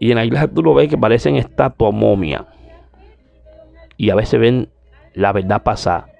[0.00, 2.46] Y en la iglesia tú lo ves que parecen estatuas momia.
[3.98, 4.68] y a veces ven
[5.14, 6.12] la verdad pasar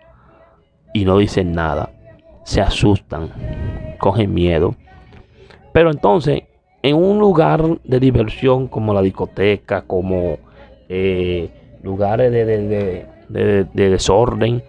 [0.94, 1.90] y no dicen nada.
[2.44, 3.30] Se asustan,
[3.98, 4.76] cogen miedo.
[5.76, 6.44] Pero entonces,
[6.82, 10.38] en un lugar de diversión como la discoteca, como
[10.88, 11.50] eh,
[11.82, 14.62] lugares de, de- de- de- de desorden,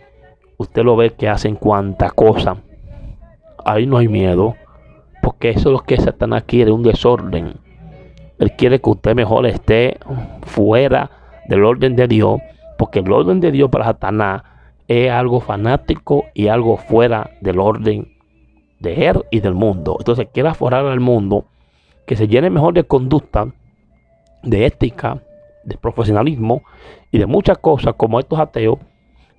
[0.58, 2.58] usted lo ve que hacen cuanta cosa.
[3.64, 4.56] Ahí no hay miedo,
[5.22, 7.54] porque eso es lo que Satanás quiere, un desorden.
[8.38, 10.00] Él quiere que usted mejor esté
[10.42, 11.10] fuera
[11.48, 12.42] del orden de Dios,
[12.78, 14.44] porque el orden de Dios para Satanás
[14.90, 18.17] es algo fanático y algo fuera del orden
[18.80, 19.96] de él y del mundo.
[20.00, 21.46] Entonces quiere aforar al mundo
[22.06, 23.48] que se llene mejor de conducta,
[24.44, 25.22] de ética,
[25.64, 26.64] de profesionalismo
[27.12, 28.80] y de muchas cosas como estos ateos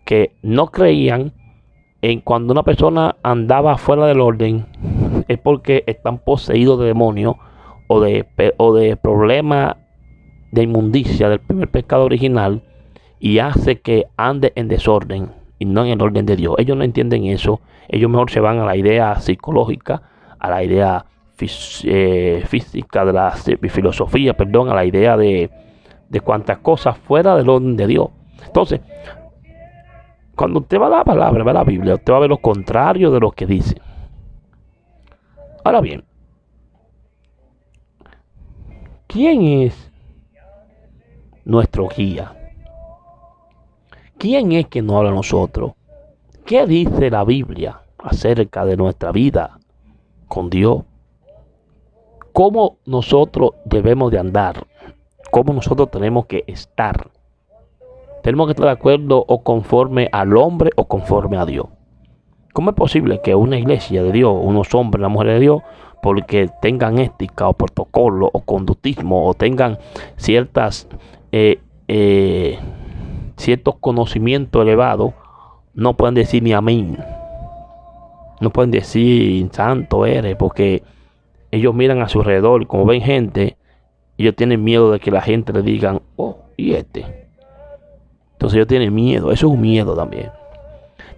[0.05, 1.33] que no creían
[2.03, 4.66] en cuando una persona andaba fuera del orden
[5.29, 7.37] es porque están poseídos de demonios
[7.88, 8.27] o de,
[8.59, 9.77] o de problemas
[10.53, 12.62] de inmundicia del primer pecado original
[13.18, 16.55] y hace que ande en desorden y no en el orden de Dios.
[16.59, 17.61] Ellos no entienden eso.
[17.88, 20.03] Ellos mejor se van a la idea psicológica,
[20.38, 21.05] a la idea
[21.40, 25.51] eh, física de la filosofía, perdón, a la idea de,
[26.09, 28.09] de cuantas cosas fuera del orden de Dios.
[28.47, 28.81] Entonces,
[30.35, 32.38] cuando usted va a la palabra, va a la Biblia, usted va a ver lo
[32.38, 33.81] contrario de lo que dice.
[35.64, 36.05] Ahora bien,
[39.07, 39.92] ¿quién es
[41.44, 42.38] nuestro guía?
[44.18, 45.74] ¿Quién es que nos habla a nosotros?
[46.44, 49.61] ¿Qué dice la Biblia acerca de nuestra vida
[50.26, 50.83] con Dios?
[52.33, 54.66] ¿Cómo nosotros debemos de andar?
[55.31, 57.12] ¿Cómo nosotros tenemos que estar?
[58.24, 61.66] Tenemos que estar de acuerdo o conforme al hombre o conforme a Dios.
[62.52, 65.62] ¿Cómo es posible que una iglesia de Dios, unos hombres, las mujeres de Dios,
[66.02, 69.78] porque tengan ética o protocolo o conductismo o tengan
[70.16, 70.88] ciertas
[71.31, 72.59] eh, eh,
[73.38, 75.14] ciertos conocimientos elevados,
[75.74, 76.98] no pueden decir ni amén.
[78.40, 80.83] No pueden decir santo eres, porque
[81.51, 83.57] ellos miran a su alrededor como ven gente,
[84.16, 87.29] ellos tienen miedo de que la gente le digan, oh, y este.
[88.33, 90.31] Entonces ellos tienen miedo, eso es un miedo también.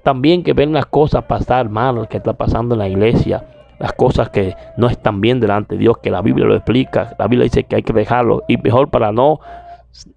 [0.02, 3.44] También que ven las cosas pasar mal, que está pasando en la iglesia,
[3.78, 7.14] las cosas que no están bien delante de Dios, que la Biblia lo explica.
[7.18, 9.40] La Biblia dice que hay que dejarlo y mejor para no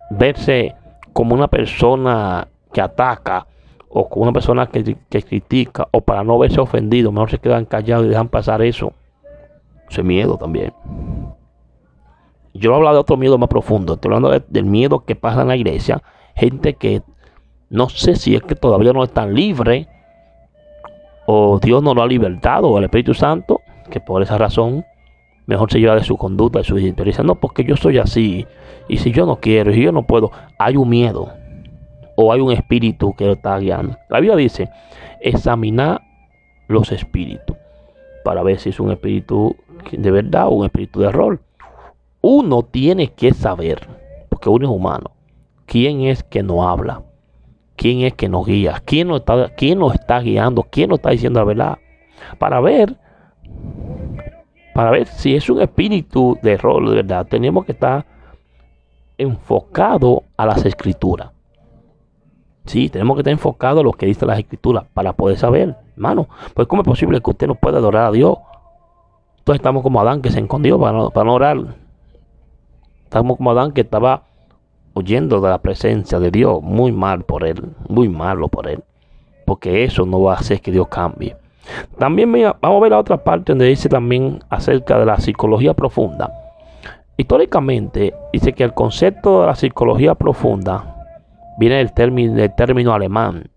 [0.10, 0.76] verse
[1.14, 3.48] como una persona que ataca
[3.88, 8.06] o como una persona que, critica o para no verse ofendido, mejor se quedan callados
[8.06, 8.92] y dejan pasar eso.
[9.90, 10.74] Ese miedo también.
[12.56, 15.48] Yo hablo de otro miedo más profundo, estoy hablando de- del miedo que pasa en
[15.48, 16.02] la iglesia.
[16.36, 17.02] Gente que
[17.70, 19.88] no sé si es que todavía no están libres
[21.26, 24.86] o Dios no lo ha libertado o el Espíritu Santo, que por esa razón
[25.46, 27.06] mejor se lleva de su conducta, de su identidad.
[27.06, 28.46] Dice, no, porque yo soy así.
[28.88, 31.32] Y si yo no quiero, y si yo no puedo, hay un miedo
[32.16, 33.98] o hay un espíritu que lo está guiando.
[34.10, 34.70] La Biblia dice,
[35.20, 36.02] examinar
[36.68, 37.58] los espíritus
[38.24, 39.56] para ver si es un espíritu
[39.92, 41.40] de verdad o un espíritu de error.
[42.22, 43.88] Uno tiene que saber,
[44.30, 45.12] porque uno es humano,
[45.66, 47.04] quién es que nos habla,
[47.76, 51.10] quién es que nos guía, quién nos está, quién nos está guiando, quién nos está
[51.10, 51.78] diciendo la verdad,
[52.38, 52.96] para ver,
[54.74, 57.28] para ver si es un espíritu de error de verdad.
[57.28, 58.06] Tenemos que estar
[59.18, 61.32] enfocado a las escrituras.
[62.66, 66.28] Sí, tenemos que estar enfocado a lo que dice las escrituras para poder saber, hermano.
[66.54, 68.38] Pues cómo es posible que usted no pueda adorar a Dios.
[69.40, 71.58] Entonces estamos como Adán que se escondió para no, para no orar.
[73.04, 74.24] Estamos como Adán que estaba
[74.94, 76.62] huyendo de la presencia de Dios.
[76.62, 78.84] Muy mal por él, muy malo por él.
[79.46, 81.36] Porque eso no va a hacer que Dios cambie.
[81.98, 86.32] También vamos a ver la otra parte donde dice también acerca de la psicología profunda.
[87.16, 90.96] Históricamente dice que el concepto de la psicología profunda
[91.58, 93.50] viene del término, del término alemán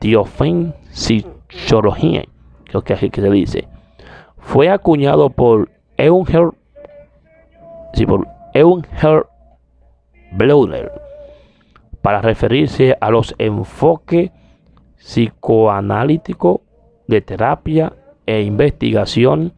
[0.00, 2.28] Tiefenpsychologie,
[2.64, 3.68] creo que es que se dice.
[4.38, 6.50] Fue acuñado por Eunher,
[7.94, 9.26] sí, por Eunher
[10.32, 10.90] Bleuler
[12.02, 14.32] para referirse a los enfoques
[14.96, 16.60] psicoanalíticos
[17.06, 17.92] de terapia
[18.26, 19.52] e investigación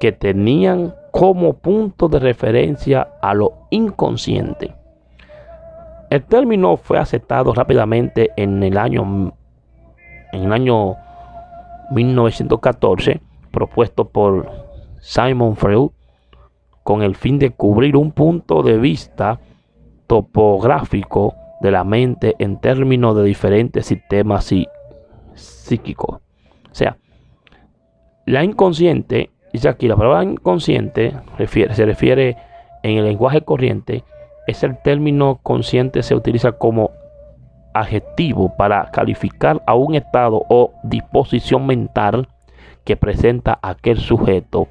[0.00, 4.74] que tenían como punto de referencia a lo inconsciente.
[6.10, 9.32] El término fue aceptado rápidamente en el año
[10.32, 10.96] en el año
[11.90, 13.20] 1914,
[13.50, 14.50] propuesto por
[15.00, 15.90] Simon Freud
[16.82, 19.40] con el fin de cubrir un punto de vista
[20.06, 24.68] topográfico de la mente en términos de diferentes sistemas psí-
[25.34, 26.20] psíquicos.
[26.78, 26.96] Sea,
[28.24, 31.12] la inconsciente, dice aquí, la palabra inconsciente
[31.72, 32.36] se refiere
[32.84, 34.04] en el lenguaje corriente,
[34.46, 36.92] es el término consciente se utiliza como
[37.74, 42.28] adjetivo para calificar a un estado o disposición mental
[42.84, 44.68] que presenta aquel sujeto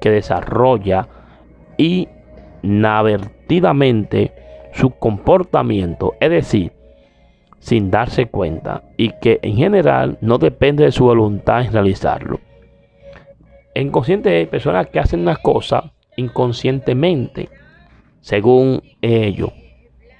[0.00, 1.08] que desarrolla
[1.76, 4.32] inadvertidamente
[4.72, 6.75] su comportamiento, es decir,
[7.66, 12.38] sin darse cuenta y que en general no depende de su voluntad en realizarlo.
[13.74, 15.82] Inconsciente hay personas que hacen las cosas
[16.16, 17.48] inconscientemente,
[18.20, 19.50] según ellos,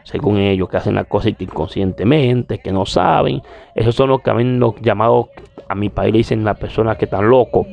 [0.03, 3.41] según ellos que hacen las cosas inconscientemente, que no saben.
[3.77, 5.27] Esos son los que han los llamados,
[5.69, 7.65] a mi país le dicen las personas que están locos,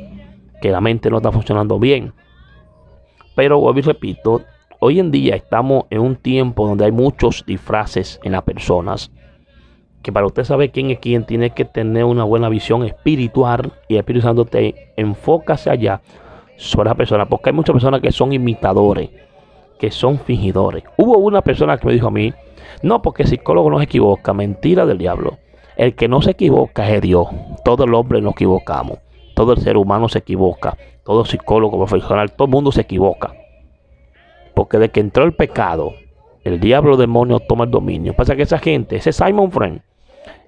[0.61, 2.13] que la mente no está funcionando bien.
[3.33, 4.43] Pero vuelvo y repito,
[4.77, 9.11] hoy en día estamos en un tiempo donde hay muchos disfraces en las personas.
[10.03, 13.71] Que para usted saber quién es quién, tiene que tener una buena visión espiritual.
[13.87, 16.01] Y el Espíritu Santo te enfoca allá
[16.57, 17.25] sobre la persona.
[17.25, 19.09] Porque hay muchas personas que son imitadores,
[19.79, 20.83] que son fingidores.
[20.97, 22.33] Hubo una persona que me dijo a mí,
[22.81, 25.37] no, porque el psicólogo no se equivoca, mentira del diablo.
[25.77, 27.27] El que no se equivoca es Dios.
[27.63, 28.99] Todo el hombre nos equivocamos.
[29.35, 30.77] Todo el ser humano se equivoca.
[31.05, 33.33] Todo psicólogo profesional, todo el mundo se equivoca.
[34.53, 35.93] Porque de que entró el pecado,
[36.43, 38.13] el diablo demonio toma el dominio.
[38.13, 39.81] Pasa que esa gente, ese Simon Friend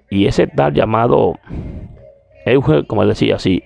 [0.10, 1.36] y ese tal llamado
[2.46, 3.64] Eugen, como decía así,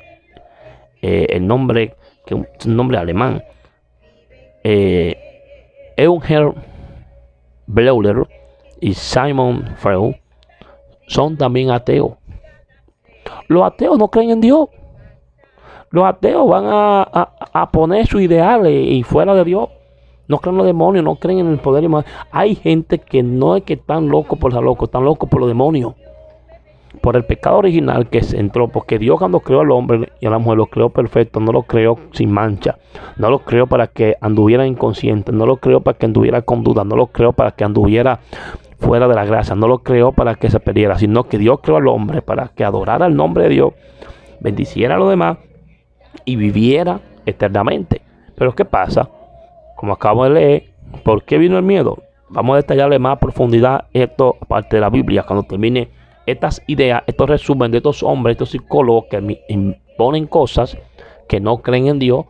[1.02, 3.44] eh, el nombre, que un nombre alemán,
[4.64, 5.18] eh,
[5.98, 6.54] Eugen
[7.68, 8.28] Bleuler
[8.80, 10.16] y Simon Freud
[11.08, 12.14] son también ateos.
[13.48, 14.70] Los ateos no creen en Dios.
[15.92, 19.70] Los ateos van a, poner sus ideales y fuera de Dios.
[20.28, 21.90] No creen en los demonios, no creen en el poder.
[22.32, 25.50] Hay gente que no es que están locos por ser locos, están locos por los
[25.50, 25.96] demonios.
[27.02, 28.68] Por el pecado original que se entró.
[28.68, 31.64] Porque Dios cuando creó al hombre y a la mujer lo creó perfecto, no lo
[31.64, 32.78] creó sin mancha.
[33.18, 35.32] No lo creó para que anduviera inconsciente.
[35.32, 36.84] No lo creó para que anduviera con duda.
[36.84, 38.20] No lo creó para que anduviera
[38.80, 39.56] fuera de la gracia.
[39.56, 40.98] No lo creó para que se perdiera.
[40.98, 43.74] Sino que Dios creó al hombre para que adorara el nombre de Dios.
[44.40, 45.38] Bendiciera a los demás
[46.26, 48.02] y viviera eternamente.
[48.36, 49.10] Pero ¿qué pasa?
[49.76, 50.64] Como acabo de leer,
[51.04, 51.98] ¿por qué vino el miedo?
[52.30, 55.90] Vamos a detallarle más a profundidad esto, aparte de la Biblia, cuando termine
[56.32, 60.78] estas ideas, estos resumen de estos hombres, estos psicólogos que imponen cosas
[61.28, 62.26] que no creen en Dios.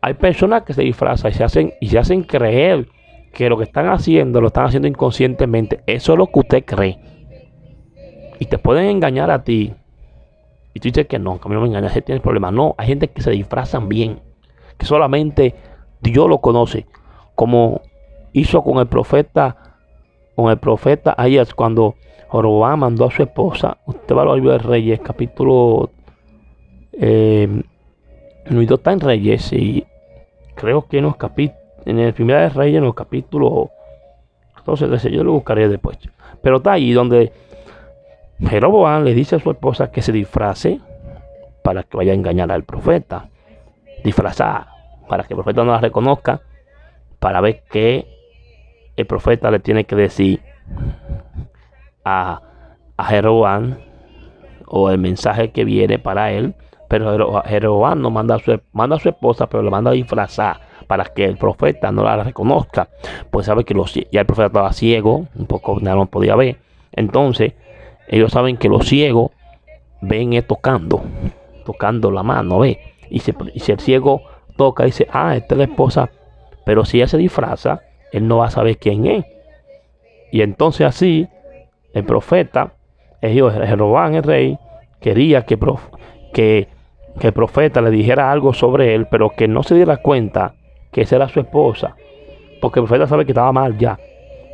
[0.00, 2.88] Hay personas que se disfrazan y se hacen, y se hacen creer
[3.32, 5.80] que lo que están haciendo lo están haciendo inconscientemente.
[5.86, 6.98] Eso es lo que usted cree.
[8.38, 9.72] Y te pueden engañar a ti
[10.74, 12.52] y tú dices que no, que a mí no me engañas, tienes problemas.
[12.52, 14.20] No, hay gente que se disfrazan bien,
[14.78, 15.54] que solamente
[16.00, 16.86] Dios lo conoce,
[17.34, 17.82] como
[18.32, 19.76] hizo con el profeta,
[20.34, 21.94] con el profeta Ayas cuando
[22.32, 23.76] Jorobán mandó a su esposa.
[23.84, 25.90] Usted va a libro de Reyes, capítulo.
[26.94, 27.62] Eh,
[28.48, 29.84] no está en Reyes y
[30.54, 31.60] creo que en los capítulos.
[31.84, 33.68] En el primer de Reyes, en los capítulos.
[34.56, 35.98] Entonces, yo lo buscaré después.
[36.40, 37.32] Pero está ahí donde
[38.40, 40.80] Jeroboam le dice a su esposa que se disfrace
[41.62, 43.28] para que vaya a engañar al profeta.
[44.04, 44.68] Disfrazar
[45.06, 46.40] para que el profeta no la reconozca,
[47.18, 48.06] para ver qué
[48.96, 50.40] el profeta le tiene que decir
[52.04, 52.40] a,
[52.96, 53.76] a Jeroboam
[54.66, 56.54] o el mensaje que viene para él.
[56.88, 60.60] Pero Jeroboam no manda a, su, manda a su esposa, pero le manda a disfrazar
[60.86, 62.88] para que el profeta no la reconozca.
[63.30, 66.58] Pues sabe que los, ya el profeta estaba ciego, un poco no podía ver.
[66.92, 67.54] Entonces,
[68.08, 69.30] ellos saben que los ciegos
[70.02, 71.02] ven tocando,
[71.64, 72.78] tocando la mano, ¿ve?
[73.08, 73.32] Y si,
[73.72, 74.22] el ciego
[74.56, 76.10] toca y dice, ah, esta es la esposa,
[76.66, 77.80] pero si ella se disfraza,
[78.12, 79.24] él no va a saber quién es.
[80.30, 81.28] Y entonces así,
[81.94, 82.74] el profeta,
[83.20, 84.58] Jeroboam el rey,
[85.00, 85.58] quería que,
[86.32, 86.68] que,
[87.18, 90.54] que el profeta le dijera algo sobre él, pero que no se diera cuenta
[90.90, 91.96] que esa era su esposa,
[92.60, 93.98] porque el profeta sabe que estaba mal ya.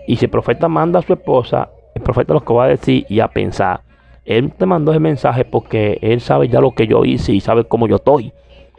[0.07, 3.05] Y si el profeta manda a su esposa, el profeta lo que va a decir
[3.09, 3.81] y a pensar.
[4.25, 7.65] Él te mandó ese mensaje porque él sabe ya lo que yo hice y sabe
[7.65, 8.33] cómo yo estoy.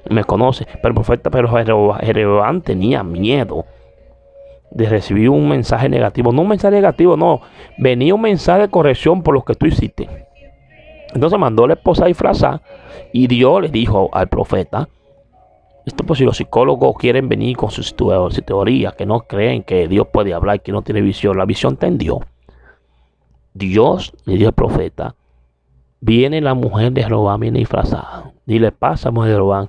[0.09, 0.65] Me conoce.
[0.81, 3.65] Pero el profeta, pero Jeroboam tenía miedo
[4.71, 6.31] de recibir un mensaje negativo.
[6.31, 7.41] No un mensaje negativo, no.
[7.77, 10.07] Venía un mensaje de corrección por lo que tú hiciste.
[11.13, 12.61] Entonces mandó a la esposa a disfrazar
[13.11, 14.87] y Dios le dijo al profeta,
[15.85, 20.07] esto pues si los psicólogos quieren venir con sus teorías, que no creen que Dios
[20.13, 21.87] puede hablar, que no tiene visión, la visión está
[23.53, 24.13] Dios.
[24.25, 25.15] Le dijo al profeta,
[25.99, 28.31] viene la mujer de Jeroboam, viene disfrazada.
[28.45, 29.67] Dile, pasa, mujer de Jeroboam,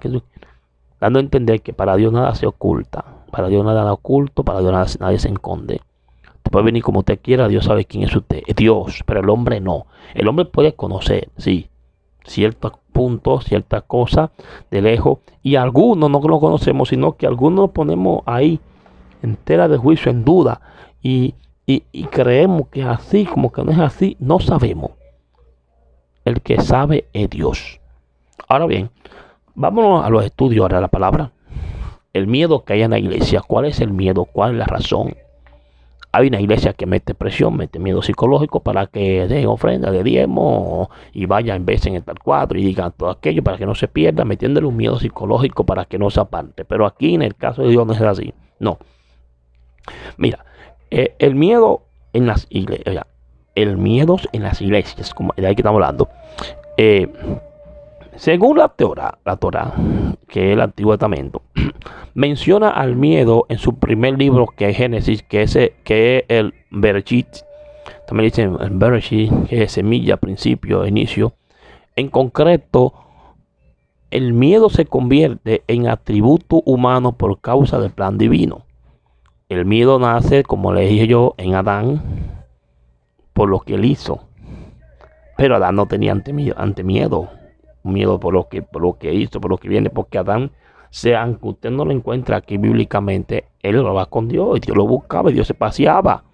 [1.00, 4.60] dando a entender que para Dios nada se oculta, para Dios nada da oculto, para
[4.60, 5.80] Dios nadie se esconde.
[6.42, 9.28] Te puede venir como usted quiera, Dios sabe quién es usted, es Dios, pero el
[9.28, 9.86] hombre no.
[10.14, 11.68] El hombre puede conocer, sí,
[12.24, 14.30] ciertos puntos, ciertas cosas
[14.70, 18.60] de lejos, y algunos no lo conocemos, sino que algunos lo ponemos ahí,
[19.22, 20.60] entera de juicio, en duda,
[21.02, 21.34] y
[21.92, 24.92] y, creemos que es así, como que no es así, no sabemos.
[26.24, 27.80] El que sabe es Dios.
[28.48, 28.90] Ahora bien,
[29.54, 31.30] vámonos a los estudios ahora la palabra.
[32.12, 34.24] El miedo que hay en la iglesia, ¿cuál es el miedo?
[34.24, 35.14] ¿Cuál es la razón?
[36.12, 40.90] Hay una iglesia que mete presión, mete miedo psicológico para que den ofrenda de diezmo
[41.12, 44.24] y vayan, vez en el cuadro y digan todo aquello para que no se pierda,
[44.24, 46.64] metiéndole un miedo psicológico para que no se aparte.
[46.64, 48.34] Pero aquí en el caso de Dios no es así.
[48.58, 48.78] No.
[50.16, 50.44] Mira,
[50.90, 51.82] eh, el miedo
[52.12, 53.06] en las iglesias,
[53.54, 56.08] el miedo en las iglesias, como de ahí que estamos hablando,
[56.76, 57.08] eh,
[58.16, 59.38] según la Torah, la
[60.28, 61.42] que es el Antiguo Testamento,
[62.14, 66.54] menciona al miedo en su primer libro, que es Génesis, que es, que es el
[66.70, 67.26] Bereshit.
[68.06, 71.34] También dice el Bereshit, que es semilla, principio, inicio.
[71.96, 72.94] En concreto,
[74.10, 78.64] el miedo se convierte en atributo humano por causa del plan divino.
[79.48, 82.02] El miedo nace, como le dije yo, en Adán,
[83.32, 84.20] por lo que él hizo.
[85.36, 87.30] Pero Adán no tenía ante ante miedo
[87.82, 90.50] miedo por lo que, por lo que hizo, por lo que viene, porque Adán,
[90.90, 94.76] sea, aunque usted no lo encuentra aquí bíblicamente, él lo va con Dios y Dios
[94.76, 96.24] lo buscaba y Dios se paseaba.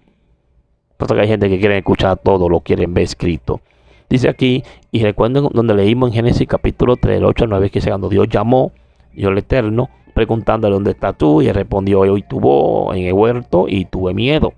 [0.97, 3.61] Por que hay gente que quiere escuchar todo, lo quieren ver escrito.
[4.09, 7.89] Dice aquí, y recuerden donde leímos en Génesis capítulo 3, 8 al 9, que dice
[7.89, 8.71] cuando Dios llamó,
[9.13, 13.65] Dios el Eterno, preguntándole dónde está tú, y él respondió, hoy tuvo en el huerto
[13.67, 14.53] y tuve miedo,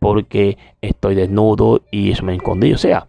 [0.00, 2.72] porque estoy desnudo y eso me escondí.
[2.72, 3.06] O sea,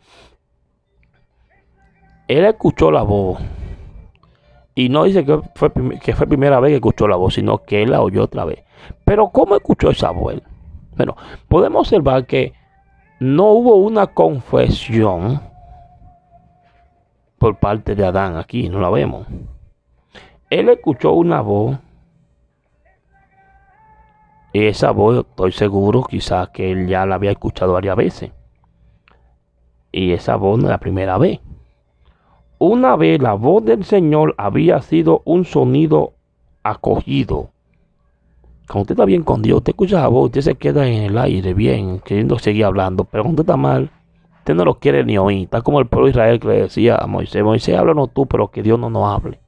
[2.28, 3.40] él escuchó la voz.
[4.76, 5.72] Y no dice que fue,
[6.02, 8.64] que fue primera vez que escuchó la voz, sino que él la oyó otra vez.
[9.04, 10.36] Pero ¿cómo escuchó esa voz?
[10.96, 11.16] Bueno,
[11.48, 12.54] podemos observar que
[13.20, 15.42] no hubo una confesión
[17.38, 19.28] por parte de Adán aquí, no la vemos.
[20.50, 21.78] Él escuchó una voz.
[24.54, 28.32] Y esa voz, estoy seguro, quizás que él ya la había escuchado varias veces.
[29.92, 31.40] Y esa voz no es la primera vez.
[32.60, 36.14] Una vez la voz del Señor había sido un sonido
[36.64, 37.52] acogido.
[38.68, 41.18] Cuando usted está bien con Dios, usted escucha la voz, usted se queda en el
[41.20, 43.04] aire bien, queriendo seguir hablando.
[43.04, 43.92] Pero cuando usted está mal,
[44.40, 45.44] usted no lo quiere ni oír.
[45.44, 48.48] Está como el pueblo de Israel que le decía a Moisés, Moisés, háblanos tú, pero
[48.48, 49.40] que Dios no nos hable.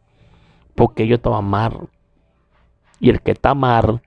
[0.75, 1.89] Porque ellos estaban mal.
[2.99, 4.03] Y el que está mal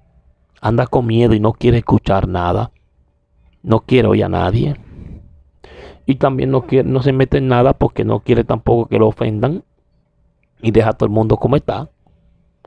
[0.61, 2.71] anda con miedo y no quiere escuchar nada.
[3.65, 4.77] No quiere oír a nadie
[6.07, 9.09] y también no, quiere, no se mete en nada porque no quiere tampoco que lo
[9.09, 9.63] ofendan
[10.61, 11.91] y deja a todo el mundo como está.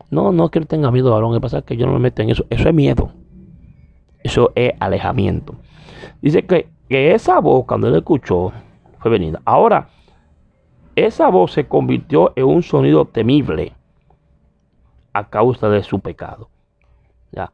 [0.09, 1.31] No, no que él tenga miedo, varón.
[1.31, 2.45] Lo que pasa es que yo no me meto en eso.
[2.49, 3.11] Eso es miedo.
[4.23, 5.55] Eso es alejamiento.
[6.21, 8.51] Dice que, que esa voz, cuando él escuchó,
[8.99, 9.41] fue venida.
[9.45, 9.89] Ahora,
[10.95, 13.73] esa voz se convirtió en un sonido temible
[15.13, 16.49] a causa de su pecado.
[17.31, 17.51] Ya.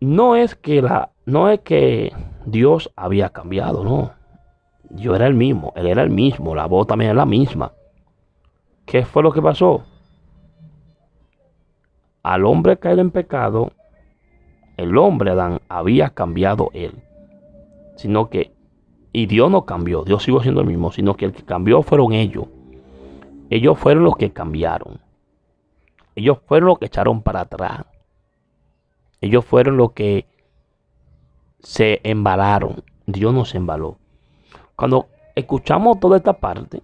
[0.00, 2.12] No es que la, no es que
[2.46, 4.12] Dios había cambiado, no.
[4.90, 7.72] Yo era el mismo, él era el mismo, la voz también era la misma.
[8.86, 9.82] ¿Qué fue lo que pasó?
[12.22, 13.72] Al hombre caer en pecado,
[14.76, 16.92] el hombre Adán había cambiado él.
[17.96, 18.52] Sino que,
[19.12, 22.12] y Dios no cambió, Dios siguió siendo el mismo, sino que el que cambió fueron
[22.12, 22.46] ellos.
[23.50, 25.00] Ellos fueron los que cambiaron.
[26.14, 27.86] Ellos fueron los que echaron para atrás.
[29.20, 30.26] Ellos fueron los que
[31.60, 32.82] se embalaron.
[33.06, 33.98] Dios nos embaló.
[34.74, 36.82] Cuando escuchamos toda esta parte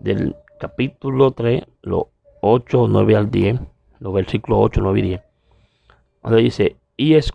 [0.00, 2.04] del capítulo 3, los
[2.40, 3.60] 8, 9 al 10,
[4.00, 5.20] los versículos 8, 9 y 10,
[6.22, 7.32] donde dice, y, es,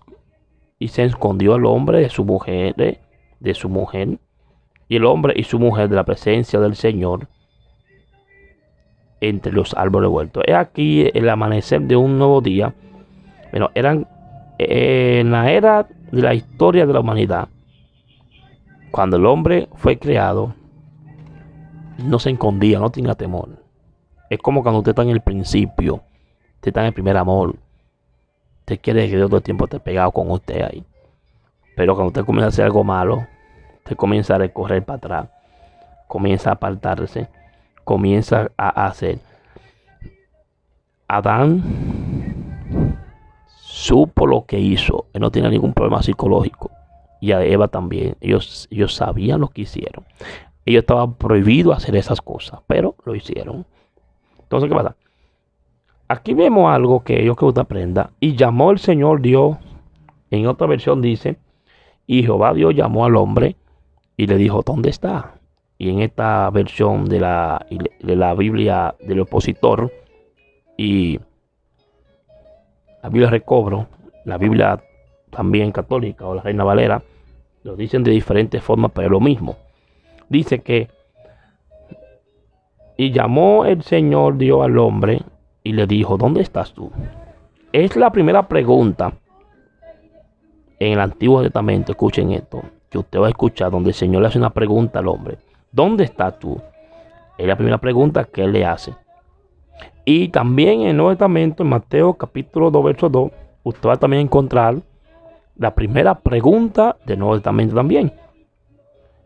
[0.78, 3.00] y se escondió el hombre de su mujer, de,
[3.40, 4.20] de su mujer,
[4.88, 7.28] y el hombre y su mujer de la presencia del Señor
[9.22, 10.44] entre los árboles vueltos.
[10.48, 12.74] Es aquí el amanecer de un nuevo día.
[13.52, 14.08] Bueno, eran
[14.58, 17.48] eh, en la era de la historia de la humanidad,
[18.92, 20.54] cuando el hombre fue creado,
[21.98, 23.50] no se escondía, no tenía temor.
[24.30, 25.96] Es como cuando usted está en el principio,
[26.56, 27.56] usted está en el primer amor.
[28.62, 30.84] Usted quiere que todo el tiempo esté pegado con usted ahí.
[31.76, 33.26] Pero cuando usted comienza a hacer algo malo,
[33.78, 35.30] usted comienza a recorrer para atrás,
[36.08, 37.28] comienza a apartarse,
[37.84, 39.20] comienza a hacer.
[41.08, 41.64] Adán
[43.90, 45.08] supo lo que hizo.
[45.14, 46.70] Él no tiene ningún problema psicológico.
[47.20, 48.16] Y a Eva también.
[48.22, 50.06] Ellos, ellos sabían lo que hicieron.
[50.64, 53.66] Ellos estaban prohibidos hacer esas cosas, pero lo hicieron.
[54.44, 54.96] Entonces, ¿qué pasa?
[56.08, 58.12] Aquí vemos algo que ellos que usted aprenda.
[58.20, 59.58] Y llamó el Señor Dios.
[60.30, 61.40] En otra versión dice,
[62.06, 63.56] y Jehová Dios llamó al hombre
[64.16, 65.34] y le dijo, ¿dónde está?
[65.80, 67.66] Y en esta versión de la,
[68.00, 69.92] de la Biblia del opositor
[70.78, 71.20] y
[73.02, 73.88] la Biblia Recobro,
[74.26, 74.82] la Biblia
[75.30, 77.02] también católica o la Reina Valera,
[77.64, 79.58] lo dicen de diferentes formas, pero es lo mismo.
[80.28, 80.90] Dice que,
[82.98, 85.22] y llamó el Señor Dios al hombre
[85.64, 86.92] y le dijo, ¿dónde estás tú?
[87.72, 89.14] Es la primera pregunta
[90.80, 94.30] en el Antiguo Testamento, escuchen esto, que usted va a escuchar, donde el Señor le
[94.30, 95.38] hace una pregunta al hombre.
[95.72, 96.60] ¿Dónde estás tú?
[97.38, 98.94] Es la primera pregunta que él le hace.
[100.12, 103.32] Y también en el Nuevo Testamento, en Mateo capítulo 2, verso 2,
[103.62, 104.78] usted va a también encontrar
[105.56, 108.12] la primera pregunta del Nuevo Testamento también.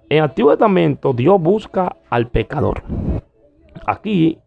[0.10, 2.84] En el Antiguo Testamento, Dios busca al pecador.
[3.88, 4.40] Aquí,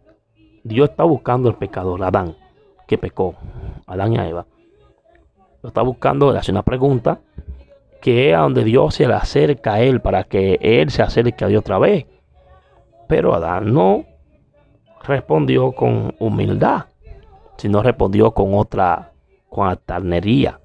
[0.63, 2.37] Dios está buscando al pecador, Adán,
[2.87, 3.35] que pecó,
[3.87, 4.45] Adán y Eva.
[5.63, 7.21] Lo está buscando, le hace una pregunta
[8.03, 11.47] que es a donde Dios se le acerca a él para que él se acerque
[11.47, 12.05] a Dios otra vez.
[13.09, 14.05] Pero Adán no
[15.07, 16.87] respondió con humildad,
[17.57, 19.13] sino respondió con otra,
[19.49, 20.61] con altanería.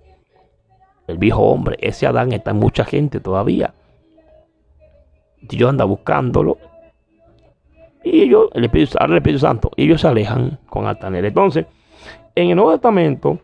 [1.08, 3.74] El viejo hombre, ese Adán está en mucha gente todavía.
[5.42, 6.58] Dios anda buscándolo.
[8.04, 11.28] Y ellos, el Espíritu, el Espíritu Santo, ellos se alejan con altanería.
[11.28, 11.66] Entonces,
[12.36, 13.40] en el Nuevo Testamento,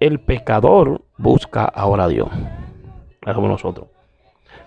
[0.00, 2.28] el pecador busca ahora a Dios.
[3.26, 3.88] Es nosotros.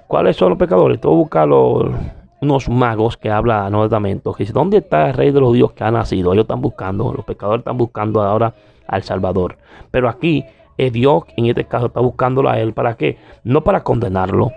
[0.07, 1.01] ¿Cuáles son los pecadores?
[1.01, 1.91] Tú buscas los,
[2.41, 4.33] unos magos que habla el Nuevo Testamento.
[4.33, 6.33] Que dice, ¿dónde está el rey de los dioses que ha nacido?
[6.33, 8.53] Ellos están buscando, los pecadores están buscando ahora
[8.87, 9.57] al Salvador.
[9.91, 10.45] Pero aquí
[10.77, 12.73] es Dios, en este caso, está buscándolo a él.
[12.73, 13.17] ¿Para qué?
[13.43, 14.51] No para condenarlo,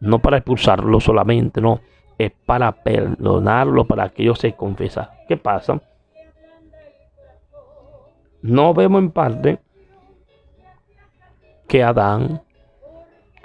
[0.00, 1.80] no para expulsarlo solamente, no.
[2.18, 5.04] Es para perdonarlo, para que ellos se confiesen.
[5.26, 5.80] ¿Qué pasa?
[8.42, 9.58] No vemos en parte
[11.66, 12.42] que Adán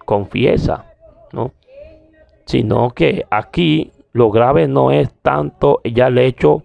[0.06, 0.89] confiesa.
[2.50, 6.64] Sino que aquí lo grave no es tanto ya el hecho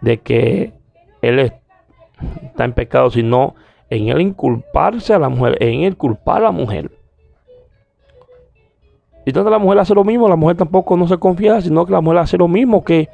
[0.00, 0.72] de que
[1.20, 3.54] él está en pecado, sino
[3.90, 6.90] en él inculparse a la mujer, en él culpar a la mujer.
[9.26, 11.92] Y entonces la mujer hace lo mismo, la mujer tampoco no se confía, sino que
[11.92, 13.10] la mujer hace lo mismo que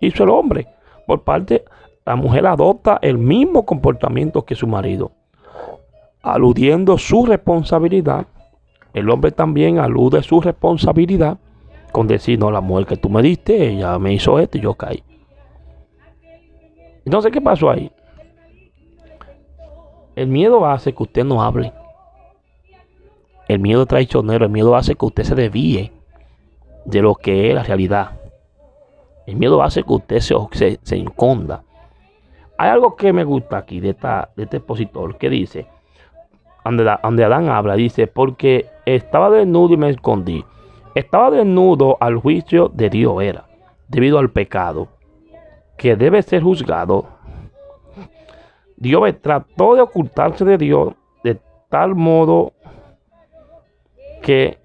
[0.00, 0.66] hizo el hombre.
[1.06, 1.64] Por parte,
[2.04, 5.12] la mujer adopta el mismo comportamiento que su marido,
[6.20, 8.26] aludiendo su responsabilidad.
[8.94, 11.38] El hombre también alude su responsabilidad
[11.92, 14.74] con decir, no, la mujer que tú me diste, ella me hizo esto y yo
[14.74, 15.02] caí.
[17.04, 17.90] Entonces, ¿qué pasó ahí?
[20.14, 21.72] El miedo hace que usted no hable.
[23.46, 25.92] El miedo traicionero, el miedo hace que usted se desvíe
[26.84, 28.20] de lo que es la realidad.
[29.26, 31.62] El miedo hace que usted se, se, se esconda.
[32.58, 35.66] Hay algo que me gusta aquí de, esta, de este expositor que dice,
[36.64, 38.66] donde Adán habla, dice, porque
[38.96, 40.44] estaba desnudo y me escondí.
[40.94, 43.46] Estaba desnudo al juicio de Dios era,
[43.88, 44.88] debido al pecado,
[45.76, 47.06] que debe ser juzgado.
[48.76, 52.52] Dios trató de ocultarse de Dios de tal modo
[54.22, 54.58] que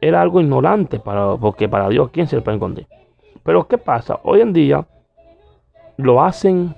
[0.00, 2.86] era algo ignorante para, porque para Dios, ¿quién se le puede esconder?
[3.42, 4.20] Pero ¿qué pasa?
[4.22, 4.86] Hoy en día
[5.96, 6.74] lo hacen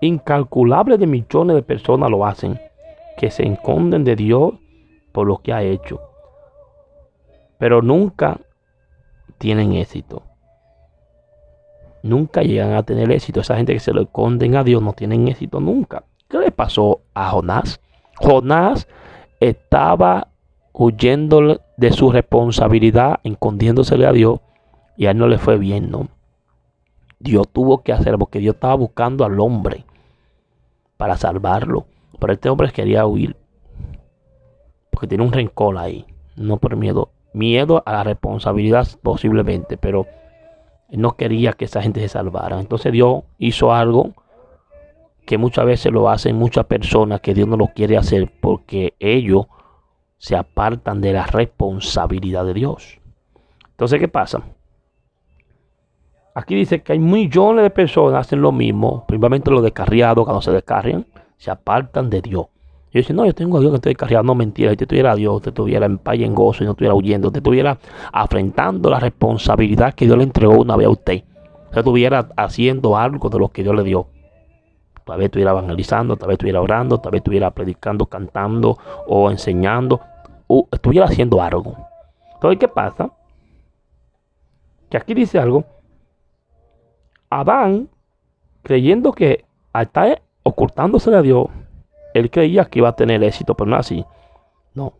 [0.00, 2.60] incalculables de millones de personas lo hacen,
[3.16, 4.54] que se esconden de Dios
[5.16, 5.98] por lo que ha hecho.
[7.56, 8.38] Pero nunca
[9.38, 10.22] tienen éxito.
[12.02, 13.40] Nunca llegan a tener éxito.
[13.40, 16.04] Esa gente que se lo esconden a Dios no tienen éxito nunca.
[16.28, 17.80] ¿Qué le pasó a Jonás?
[18.18, 18.88] Jonás
[19.40, 20.28] estaba
[20.74, 24.40] huyendo de su responsabilidad, escondiéndosele a Dios,
[24.98, 26.08] y a él no le fue bien, ¿no?
[27.18, 29.86] Dios tuvo que hacerlo porque Dios estaba buscando al hombre
[30.98, 31.86] para salvarlo.
[32.20, 33.34] Pero este hombre quería huir.
[34.96, 36.06] Porque tiene un rencor ahí.
[36.36, 37.10] No por miedo.
[37.34, 39.76] Miedo a la responsabilidad posiblemente.
[39.76, 40.06] Pero
[40.88, 42.58] no quería que esa gente se salvara.
[42.58, 44.14] Entonces Dios hizo algo
[45.26, 49.48] que muchas veces lo hacen muchas personas que Dios no lo quiere hacer porque ellos
[50.16, 52.98] se apartan de la responsabilidad de Dios.
[53.72, 54.40] Entonces, ¿qué pasa?
[56.34, 59.04] Aquí dice que hay millones de personas que hacen lo mismo.
[59.06, 61.04] Primeramente los descarriados, cuando se descarrian,
[61.36, 62.46] se apartan de Dios.
[62.96, 64.24] Y dicen, no, yo tengo a Dios que estoy descarriado.
[64.24, 64.70] No, mentira.
[64.70, 66.94] Si usted tuviera a Dios, usted estuviera en paz y en gozo y no estuviera
[66.94, 67.28] huyendo.
[67.28, 67.76] Usted estuviera
[68.10, 71.22] afrontando la responsabilidad que Dios le entregó una vez a usted.
[71.66, 74.06] Usted estuviera haciendo algo de lo que Dios le dio.
[75.04, 80.00] Tal vez estuviera evangelizando, tal vez estuviera orando, tal vez estuviera predicando, cantando o enseñando.
[80.46, 81.76] O estuviera haciendo algo.
[82.32, 83.10] Entonces, ¿qué pasa?
[84.88, 85.66] Que aquí dice algo
[87.28, 87.90] Adán,
[88.62, 89.44] creyendo que
[89.74, 91.48] estar ocultándose a Dios,
[92.18, 94.04] él creía que iba a tener éxito, pero no así.
[94.74, 94.94] No.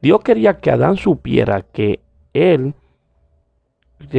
[0.00, 2.00] Dios quería que Adán supiera que
[2.32, 2.74] él,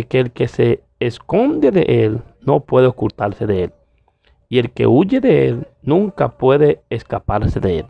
[0.09, 3.73] que el que se esconde de él, no puede ocultarse de él.
[4.49, 7.85] Y el que huye de él, nunca puede escaparse de él.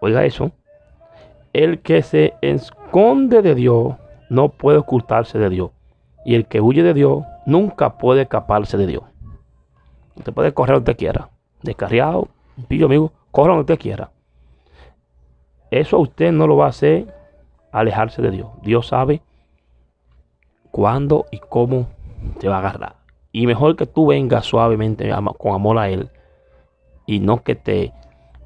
[0.00, 0.52] oiga eso,
[1.52, 3.94] el que se esconde de Dios
[4.30, 5.70] no puede ocultarse de Dios.
[6.24, 9.04] Y el que huye de Dios nunca puede escaparse de Dios.
[10.16, 11.30] Usted puede correr donde quiera.
[11.62, 12.28] Descarriado,
[12.64, 14.10] pillo amigo, corra donde usted quiera.
[15.70, 17.14] Eso a usted no lo va a hacer
[17.72, 18.48] alejarse de Dios.
[18.62, 19.20] Dios sabe
[20.70, 21.88] cuándo y cómo
[22.40, 22.96] te va a agarrar.
[23.32, 26.10] Y mejor que tú vengas suavemente con amor a Él
[27.06, 27.92] y no que te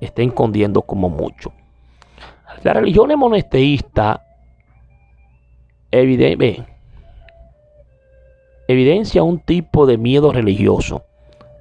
[0.01, 1.53] esté escondiendo como mucho.
[2.63, 4.25] La religión monoteísta
[5.91, 6.65] evidente,
[8.67, 11.05] evidencia un tipo de miedo religioso,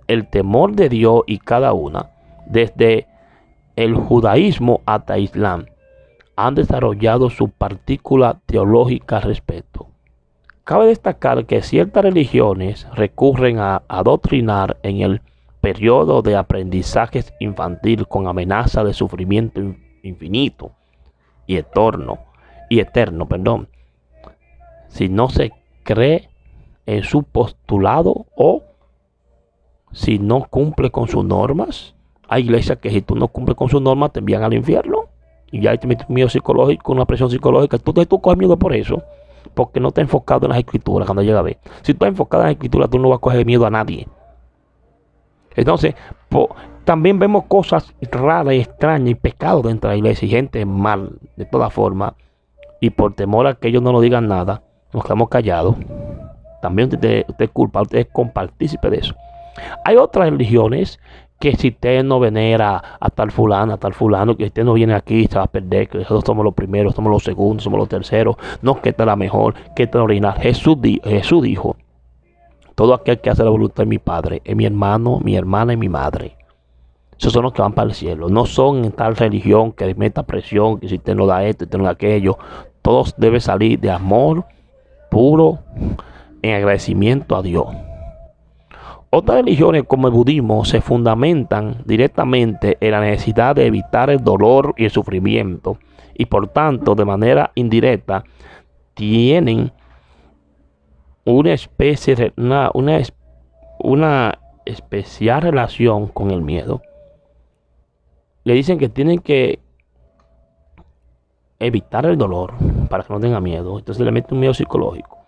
[0.07, 2.10] el temor de Dios y cada una,
[2.51, 3.07] desde
[3.75, 5.65] el judaísmo hasta Islam,
[6.35, 9.87] han desarrollado su partícula teológica al respecto.
[10.63, 15.21] Cabe destacar que ciertas religiones recurren a adoctrinar en el
[15.61, 19.61] periodo de aprendizaje infantil con amenaza de sufrimiento
[20.03, 20.71] infinito
[21.47, 22.19] y eterno,
[22.69, 23.69] y eterno, perdón,
[24.87, 25.51] si no se
[25.83, 26.29] cree
[26.85, 28.63] en su postulado o
[29.91, 31.95] si no cumple con sus normas.
[32.31, 35.09] Hay iglesias que si tú no cumples con sus normas te envían al infierno.
[35.51, 37.77] Y ya hay un miedo psicológico, una presión psicológica.
[37.77, 39.03] Tú, tú coges miedo por eso.
[39.53, 41.57] Porque no estás enfocado en las escrituras cuando llega a ver.
[41.81, 44.07] Si tú estás enfocado en las escrituras, tú no vas a coger miedo a nadie.
[45.57, 45.93] Entonces,
[46.85, 51.19] también vemos cosas raras y extrañas y pecados dentro de la iglesia y gente mal
[51.35, 52.13] de todas formas.
[52.79, 54.63] Y por temor a que ellos no nos digan nada,
[54.93, 55.75] nos quedamos callados.
[56.61, 59.15] También usted, usted es culpa, usted es compartícipe de eso.
[59.83, 60.99] Hay otras religiones
[61.41, 64.93] que si usted no venera a tal fulano, a tal fulano, que usted no viene
[64.93, 67.89] aquí, se va a perder, que nosotros somos los primeros, somos los segundos, somos los
[67.89, 70.35] terceros, no que esta es la mejor, que esta es la original.
[70.39, 71.75] Jesús, Jesús dijo,
[72.75, 75.77] todo aquel que hace la voluntad de mi Padre es mi hermano, mi hermana y
[75.77, 76.37] mi madre.
[77.17, 78.29] Esos son los que van para el cielo.
[78.29, 81.77] No son en tal religión que meta presión, que si usted no da esto, usted
[81.79, 82.37] no da aquello.
[82.83, 84.45] Todos deben salir de amor
[85.09, 85.57] puro
[86.43, 87.67] en agradecimiento a Dios.
[89.13, 94.73] Otras religiones como el budismo se fundamentan directamente en la necesidad de evitar el dolor
[94.77, 95.77] y el sufrimiento
[96.13, 98.23] y por tanto de manera indirecta
[98.93, 99.73] tienen
[101.25, 102.71] una especie una,
[103.79, 106.81] una especial relación con el miedo.
[108.45, 109.59] Le dicen que tienen que
[111.59, 112.53] evitar el dolor
[112.89, 113.77] para que no tenga miedo.
[113.77, 115.20] Entonces le meten un miedo psicológico.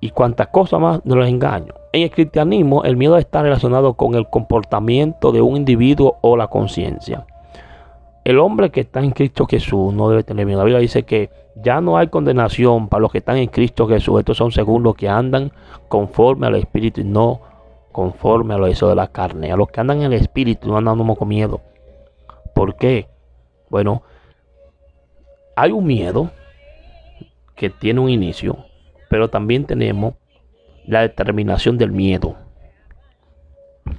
[0.00, 1.76] Y cuantas cosas más de los engaños.
[1.92, 6.48] En el cristianismo, el miedo está relacionado con el comportamiento de un individuo o la
[6.48, 7.26] conciencia.
[8.24, 10.58] El hombre que está en Cristo Jesús no debe tener miedo.
[10.58, 14.18] La Biblia dice que ya no hay condenación para los que están en Cristo Jesús.
[14.20, 15.52] Estos son según los que andan
[15.88, 17.40] conforme al Espíritu y no
[17.92, 19.52] conforme a lo de la carne.
[19.52, 21.60] A los que andan en el Espíritu no andan con miedo.
[22.54, 23.08] ¿Por qué?
[23.68, 24.02] Bueno,
[25.56, 26.30] hay un miedo
[27.54, 28.64] que tiene un inicio,
[29.10, 30.14] pero también tenemos
[30.86, 32.36] la determinación del miedo.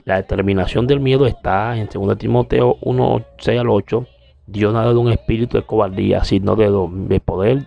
[0.06, 4.08] La determinación del miedo está en 2 Timoteo 1, 6 al 8.
[4.48, 7.66] Dios no ha dado un espíritu de cobardía, sino de, poder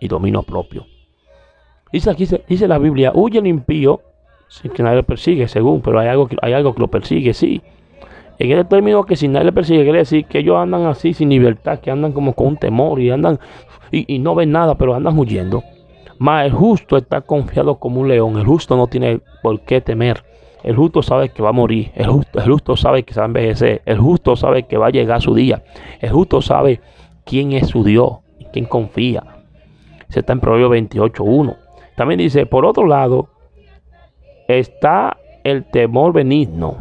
[0.00, 0.86] y dominio propio.
[1.92, 4.00] Dice aquí, dice la Biblia, huye el impío,
[4.48, 7.62] sin que nadie lo persigue, según, pero hay algo, hay algo que lo persigue, sí.
[8.40, 11.28] En el término que si nadie le persigue, quiere decir que ellos andan así sin
[11.28, 13.38] libertad, que andan como con un temor y andan
[13.92, 15.62] y, no ven nada, pero andan huyendo.
[16.22, 18.38] Mas el justo está confiado como un león.
[18.38, 20.22] El justo no tiene por qué temer.
[20.62, 21.90] El justo sabe que va a morir.
[21.96, 23.82] El justo, sabe que se va a envejecer.
[23.86, 25.64] El justo sabe que va a llegar su día.
[25.98, 26.80] El justo sabe
[27.24, 29.24] quién es su Dios y quién confía.
[30.10, 31.56] Se está en Proverbio 28.1.
[31.96, 33.30] También dice, por otro lado,
[34.46, 36.76] está el temor benigno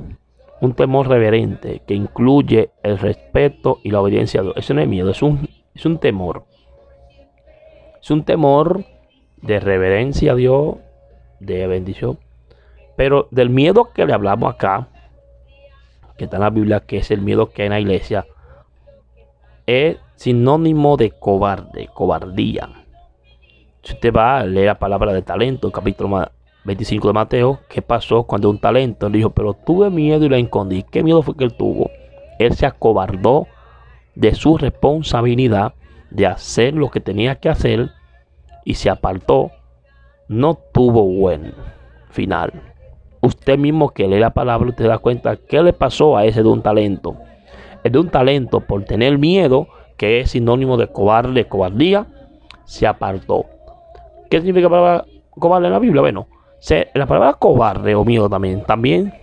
[0.60, 4.54] un temor reverente que incluye el respeto y la obediencia a Dios.
[4.56, 6.46] Eso no es miedo, es un, es un temor.
[8.00, 8.86] Es un temor
[9.42, 10.76] de reverencia a Dios,
[11.40, 12.20] de bendición.
[12.96, 14.88] Pero del miedo que le hablamos acá,
[16.18, 18.26] que está en la Biblia, que es el miedo que hay en la iglesia,
[19.66, 22.70] es sinónimo de cobarde, cobardía.
[23.82, 26.30] Si usted va a leer la palabra de talento, capítulo
[26.64, 30.38] 25 de Mateo, ¿qué pasó cuando un talento le dijo, pero tuve miedo y la
[30.38, 30.84] escondí?
[30.84, 31.90] ¿Qué miedo fue que él tuvo?
[32.38, 33.48] Él se acobardó
[34.14, 35.74] de su responsabilidad
[36.12, 37.90] de hacer lo que tenía que hacer
[38.64, 39.52] y se apartó.
[40.28, 41.54] No tuvo buen
[42.10, 42.52] final.
[43.22, 46.50] Usted mismo que lee la palabra, usted da cuenta qué le pasó a ese de
[46.50, 47.18] un talento.
[47.84, 52.08] El de un talento, por tener miedo, que es sinónimo de cobarde, cobardía,
[52.66, 53.46] se apartó.
[54.30, 56.02] ¿Qué significa palabra cobarde en la Biblia?
[56.02, 56.28] Bueno,
[56.94, 59.14] la palabra cobarde o miedo también, también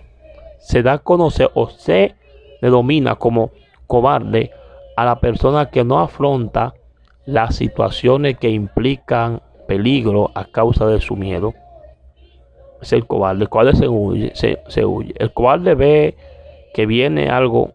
[0.59, 2.15] se da a conocer o se
[2.61, 3.51] denomina como
[3.87, 4.51] cobarde
[4.95, 6.73] a la persona que no afronta
[7.31, 11.53] las situaciones que implican peligro a causa de su miedo
[12.81, 13.43] es el cobarde.
[13.43, 15.13] El cobarde se huye, se, se huye.
[15.17, 16.17] El cobarde ve
[16.73, 17.73] que viene algo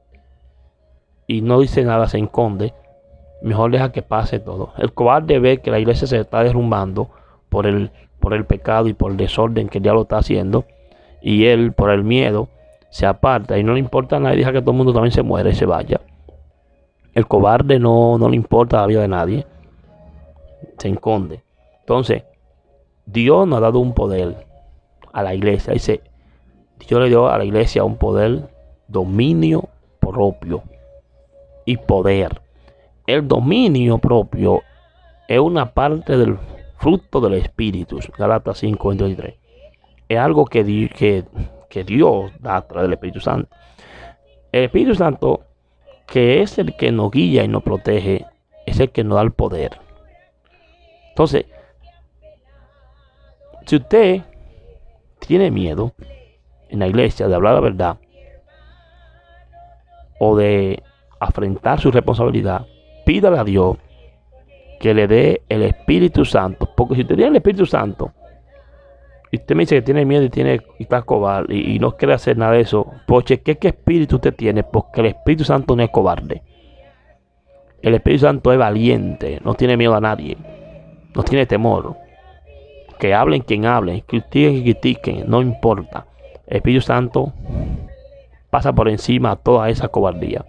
[1.26, 2.74] y no dice nada, se esconde.
[3.42, 4.72] Mejor deja que pase todo.
[4.78, 7.10] El cobarde ve que la iglesia se está derrumbando
[7.48, 10.64] por el, por el pecado y por el desorden que el diablo está haciendo.
[11.22, 12.48] Y él, por el miedo,
[12.90, 15.22] se aparta y no le importa a nadie, deja que todo el mundo también se
[15.22, 16.00] muera y se vaya.
[17.14, 19.46] El cobarde no, no le importa la vida de nadie.
[20.78, 21.42] Se esconde.
[21.80, 22.24] Entonces,
[23.06, 24.46] Dios nos ha dado un poder
[25.12, 25.72] a la iglesia.
[25.72, 26.02] Dice,
[26.88, 28.48] Dios le dio a la iglesia un poder,
[28.88, 29.68] dominio
[30.00, 30.62] propio
[31.64, 32.40] y poder.
[33.06, 34.62] El dominio propio
[35.28, 36.38] es una parte del
[36.78, 37.98] fruto del Espíritu.
[38.18, 39.34] Galatas 5, 23.
[40.08, 41.24] Es algo que, que,
[41.68, 43.48] que Dios da a través del Espíritu Santo.
[44.52, 45.40] El Espíritu Santo,
[46.06, 48.26] que es el que nos guía y nos protege,
[48.66, 49.78] es el que nos da el poder.
[51.10, 51.46] Entonces,
[53.66, 54.22] si usted
[55.20, 55.92] tiene miedo
[56.68, 57.96] en la iglesia de hablar la verdad
[60.18, 60.82] o de
[61.20, 62.66] afrontar su responsabilidad,
[63.06, 63.76] pídale a Dios
[64.80, 66.68] que le dé el Espíritu Santo.
[66.76, 68.12] Porque si usted tiene el Espíritu Santo
[69.34, 72.36] usted me dice que tiene miedo y, tiene, y está cobarde y, no quiere hacer
[72.36, 75.90] nada de eso, pues cheque qué espíritu usted tiene, porque el Espíritu Santo no es
[75.90, 76.42] cobarde.
[77.82, 80.36] El Espíritu Santo es valiente, no tiene miedo a nadie,
[81.14, 81.96] no tiene temor.
[82.98, 86.06] Que hablen quien hablen, critiquen y critiquen, no importa.
[86.46, 87.32] El Espíritu Santo
[88.50, 90.44] pasa por encima a toda esa cobardía.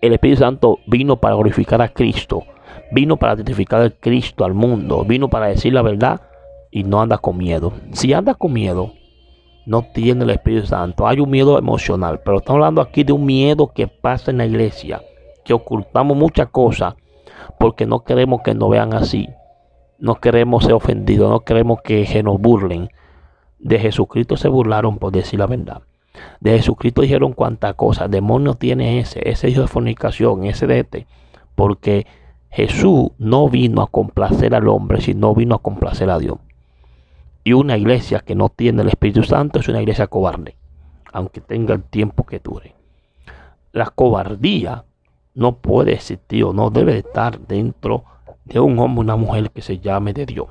[0.00, 2.44] El Espíritu Santo vino para glorificar a Cristo,
[2.90, 6.20] vino para testificar a Cristo al mundo, vino para decir la verdad
[6.72, 7.72] y no anda con miedo.
[7.92, 8.94] Si anda con miedo,
[9.66, 11.06] no tiene el Espíritu Santo.
[11.06, 14.46] Hay un miedo emocional, pero estamos hablando aquí de un miedo que pasa en la
[14.46, 15.02] iglesia,
[15.44, 16.94] que ocultamos muchas cosas
[17.58, 19.28] porque no queremos que nos vean así.
[19.98, 22.88] No queremos ser ofendidos, no queremos que se nos burlen.
[23.58, 25.82] De Jesucristo se burlaron por decir la verdad.
[26.40, 28.10] De Jesucristo dijeron cuántas cosas.
[28.10, 31.06] Demonio tiene ese, ese hijo de fornicación, ese de este.
[31.54, 32.06] Porque
[32.50, 36.38] Jesús no vino a complacer al hombre, sino vino a complacer a Dios.
[37.44, 40.56] Y una iglesia que no tiene el Espíritu Santo es una iglesia cobarde,
[41.12, 42.74] aunque tenga el tiempo que dure.
[43.72, 44.84] La cobardía
[45.34, 48.04] no puede existir o no debe estar dentro
[48.44, 50.48] de un hombre o una mujer que se llame de Dios.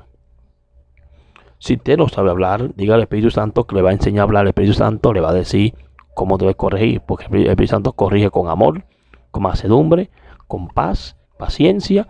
[1.58, 4.24] Si usted no sabe hablar, diga al Espíritu Santo que le va a enseñar a
[4.24, 4.42] hablar.
[4.42, 5.74] El Espíritu Santo le va a decir
[6.14, 8.84] cómo debe corregir, porque el Espíritu Santo corrige con amor,
[9.30, 10.10] con mansedumbre,
[10.48, 12.08] con paz, paciencia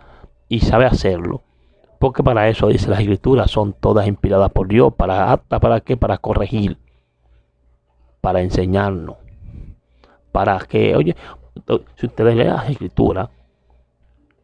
[0.48, 1.42] y sabe hacerlo.
[2.02, 5.96] Porque para eso dice las escrituras, son todas inspiradas por Dios, para apta para qué,
[5.96, 6.76] para corregir,
[8.20, 9.18] para enseñarnos,
[10.32, 11.14] para que, oye,
[11.94, 13.28] si ustedes leen las escrituras,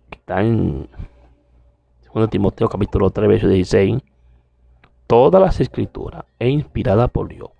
[0.09, 0.89] que está en
[2.15, 4.03] 2 Timoteo capítulo 3, verso 16,
[5.09, 7.51] todas las escrituras es inspirada por Dios,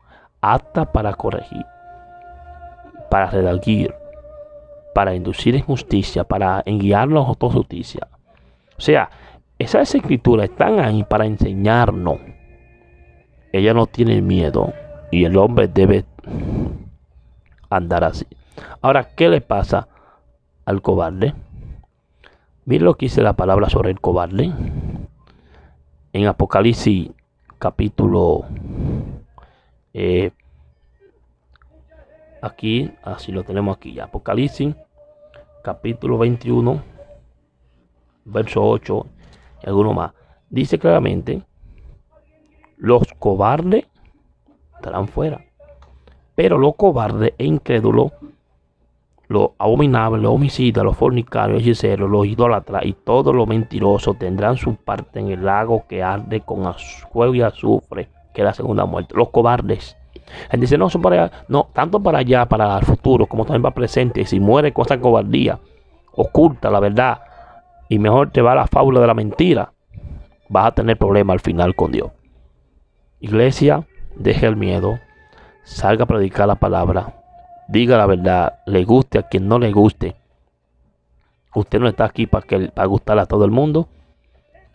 [0.41, 1.67] apta para corregir,
[3.11, 3.93] para redarguir,
[4.95, 8.07] para inducir en justicia, para guiarnos a toda justicia.
[8.79, 9.11] O sea,
[9.59, 12.21] esas escrituras están ahí para enseñarnos.
[13.53, 14.73] Ella no tiene miedo
[15.11, 16.05] y el hombre debe
[17.69, 18.27] andar así.
[18.81, 19.89] Ahora, ¿qué le pasa
[20.65, 21.35] al cobarde?
[22.67, 24.53] Mire lo que dice la palabra sobre el cobarde.
[26.13, 27.11] En Apocalipsis
[27.59, 28.45] capítulo
[29.93, 30.31] eh,
[32.43, 33.99] aquí, así lo tenemos aquí.
[33.99, 34.75] Apocalipsis
[35.63, 36.83] capítulo 21,
[38.25, 39.07] verso 8
[39.67, 40.13] alguno más.
[40.51, 41.43] Dice claramente,
[42.77, 43.87] los cobardes
[44.77, 45.45] estarán fuera.
[46.35, 48.13] Pero los cobardes e incrédulos,
[49.27, 54.77] los abominables, los homicidas, los fornicarios, hechiceros, los idólatras y todos los mentirosos tendrán su
[54.77, 56.73] parte en el lago que arde con
[57.13, 59.15] fuego y azufre, que es la segunda muerte.
[59.17, 59.97] Los cobardes.
[60.51, 63.63] Él dice, no, son para allá, no, tanto para allá, para el futuro, como también
[63.63, 64.25] para el presente.
[64.25, 65.59] Si muere con esa cobardía,
[66.13, 67.21] oculta la verdad,
[67.89, 69.73] y mejor te va la fábula de la mentira,
[70.49, 72.11] vas a tener problemas al final con Dios.
[73.21, 73.87] Iglesia,
[74.17, 74.99] deje el miedo,
[75.65, 77.15] salga a predicar la palabra,
[77.69, 80.17] diga la verdad, le guste a quien no le guste.
[81.55, 83.89] Usted no está aquí para, que, para gustarle a todo el mundo.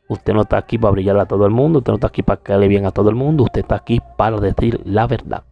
[0.10, 1.80] Usted no está aquí para brillarle a todo el mundo.
[1.80, 3.44] Usted no está aquí para caerle bien a todo el mundo.
[3.44, 5.44] Usted está aquí para decir la verdad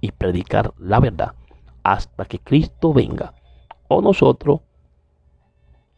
[0.00, 1.34] y predicar la verdad
[1.82, 3.34] hasta que Cristo venga.
[3.88, 4.60] O nosotros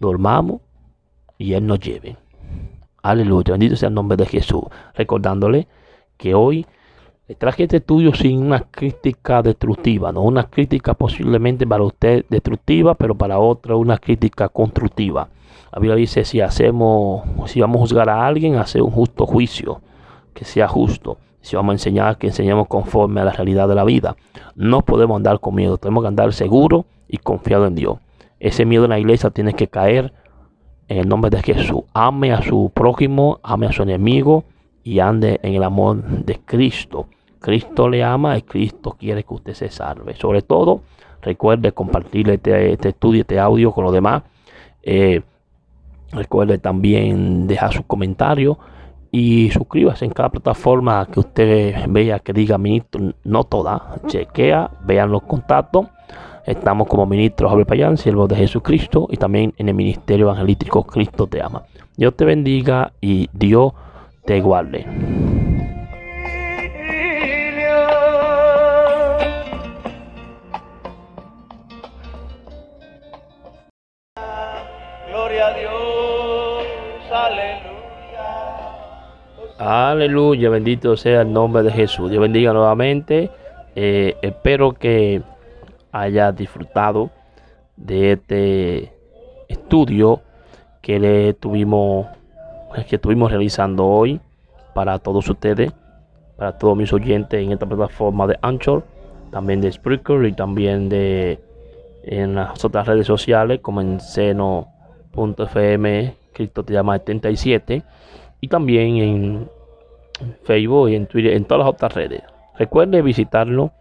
[0.00, 0.62] dormamos
[1.42, 2.16] y Él nos lleve.
[3.02, 3.52] Aleluya.
[3.52, 4.62] Bendito sea el nombre de Jesús.
[4.94, 5.66] Recordándole
[6.16, 6.66] que hoy
[7.28, 12.94] Le traje este estudio sin una crítica destructiva, no una crítica posiblemente para usted destructiva,
[12.94, 15.28] pero para otro una crítica constructiva.
[15.72, 19.80] La Biblia dice, si hacemos, si vamos a juzgar a alguien, hacer un justo juicio,
[20.34, 21.16] que sea justo.
[21.40, 24.16] Si vamos a enseñar, que enseñemos conforme a la realidad de la vida.
[24.54, 27.98] No podemos andar con miedo, tenemos que andar seguro y confiado en Dios.
[28.40, 30.12] Ese miedo en la iglesia tiene que caer
[30.92, 31.84] en el nombre de Jesús.
[31.94, 34.44] Ame a su prójimo, ame a su enemigo
[34.84, 37.06] y ande en el amor de Cristo.
[37.40, 40.14] Cristo le ama y Cristo quiere que usted se salve.
[40.16, 40.82] Sobre todo,
[41.22, 44.22] recuerde compartir este, este estudio, este audio con los demás.
[44.82, 45.22] Eh,
[46.12, 48.58] recuerde también dejar su comentario
[49.10, 55.10] y suscríbase en cada plataforma que usted vea que diga ministro, no toda, chequea, vean
[55.10, 55.86] los contactos.
[56.46, 61.28] Estamos como ministro Javier Payán, siervo de Jesucristo, y también en el ministerio evangelístico Cristo
[61.28, 61.62] te ama.
[61.96, 63.72] Dios te bendiga y Dios
[64.24, 64.84] te guarde.
[75.08, 77.70] Gloria a Dios, aleluya.
[79.90, 82.10] Aleluya, bendito sea el nombre de Jesús.
[82.10, 83.30] Dios bendiga nuevamente.
[83.76, 85.22] Eh, espero que
[85.92, 87.10] haya disfrutado
[87.76, 88.92] de este
[89.48, 90.20] estudio
[90.80, 92.06] que le tuvimos
[92.88, 94.18] que estuvimos realizando hoy
[94.74, 95.70] para todos ustedes,
[96.36, 98.82] para todos mis oyentes en esta plataforma de Anchor,
[99.30, 101.38] también de Spreaker y también de
[102.04, 104.54] en las otras redes sociales como en seno.fm,
[106.32, 107.82] Cristo te llama 77
[108.40, 109.48] y también en
[110.44, 112.22] Facebook y en Twitter, en todas las otras redes.
[112.56, 113.72] Recuerde visitarlo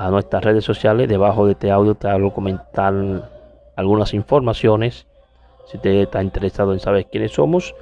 [0.00, 1.08] a nuestras redes sociales.
[1.08, 2.94] Debajo de este audio te hago comentar
[3.76, 5.06] algunas informaciones.
[5.66, 7.74] Si usted está interesado en saber quiénes somos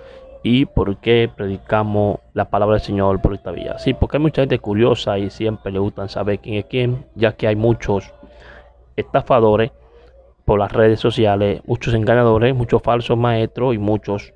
[0.42, 3.78] y por qué predicamos la palabra del Señor por esta vía.
[3.78, 7.36] Sí, porque hay mucha gente curiosa y siempre le gustan saber quién es quién, ya
[7.36, 8.12] que hay muchos
[8.96, 9.70] estafadores
[10.44, 14.34] por las redes sociales, muchos engañadores, muchos falsos maestros y muchos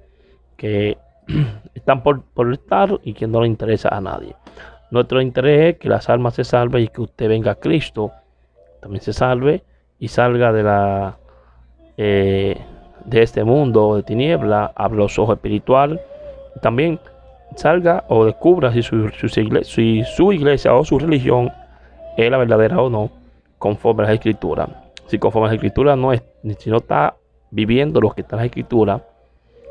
[0.57, 0.99] que
[1.75, 4.37] están por, por estar y que no le interesa a nadie.
[4.93, 8.13] Nuestro interés es que las almas se salven y que usted venga a Cristo,
[8.83, 9.63] también se salve
[9.99, 11.17] y salga de la
[11.97, 12.59] eh,
[13.07, 15.99] de este mundo de tiniebla, abra los ojos espiritual,
[16.61, 17.01] también
[17.57, 19.09] salga o descubra si su,
[19.63, 21.51] si su iglesia o su religión
[22.19, 23.11] es la verdadera o no,
[23.57, 24.69] conforme a las escrituras.
[25.07, 26.23] Si conforme a las escrituras no es,
[26.59, 27.17] si no está
[27.51, 29.01] viviendo lo que está en las escrituras,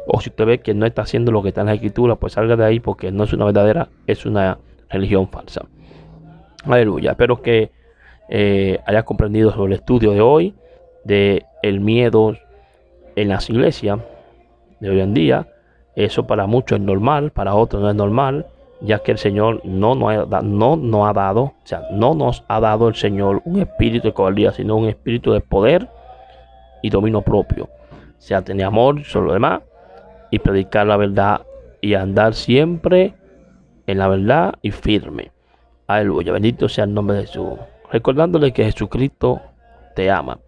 [0.07, 2.33] o si usted ve que no está haciendo lo que está en las escrituras, pues
[2.33, 4.57] salga de ahí porque no es una verdadera, es una
[4.91, 5.65] religión falsa.
[6.65, 7.11] Aleluya.
[7.11, 7.71] Espero que
[8.29, 10.55] eh, haya comprendido sobre el estudio de hoy,
[11.03, 12.35] de el miedo
[13.15, 13.99] en las iglesias
[14.79, 15.47] de hoy en día.
[15.95, 18.45] Eso para muchos es normal, para otros no es normal,
[18.79, 22.43] ya que el Señor no nos ha, no, no ha dado, o sea, no nos
[22.47, 25.87] ha dado el Señor un espíritu de cobardía, sino un espíritu de poder
[26.81, 27.65] y dominio propio.
[27.65, 29.61] O sea, tener amor sobre lo demás
[30.29, 31.41] y predicar la verdad
[31.81, 33.13] y andar siempre
[33.91, 35.31] en la verdad y firme.
[35.87, 37.59] Aleluya, bendito sea el nombre de Jesús.
[37.91, 39.41] Recordándole que Jesucristo
[39.95, 40.39] te ama,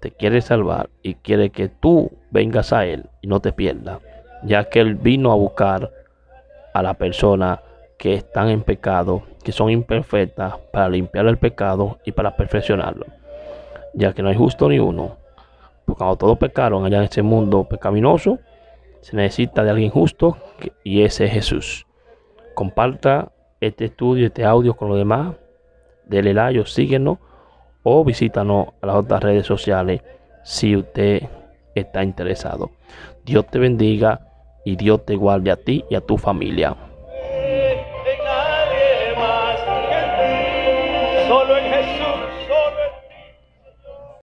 [0.00, 3.98] te quiere salvar y quiere que tú vengas a Él y no te pierdas,
[4.44, 5.90] ya que Él vino a buscar
[6.72, 7.60] a la persona
[7.98, 13.06] que están en pecado, que son imperfectas, para limpiar el pecado y para perfeccionarlo,
[13.94, 15.16] ya que no hay justo ni uno.
[15.84, 18.38] Porque cuando todos pecaron allá en este mundo pecaminoso,
[19.00, 20.36] se necesita de alguien justo
[20.84, 21.86] y ese es Jesús.
[22.54, 25.34] Comparta este estudio, este audio con los demás.
[26.06, 27.18] Dele like síguenos
[27.82, 30.02] o visítanos a las otras redes sociales
[30.42, 31.28] si usted
[31.74, 32.70] está interesado.
[33.24, 34.28] Dios te bendiga
[34.64, 36.76] y Dios te guarde a ti y a tu familia.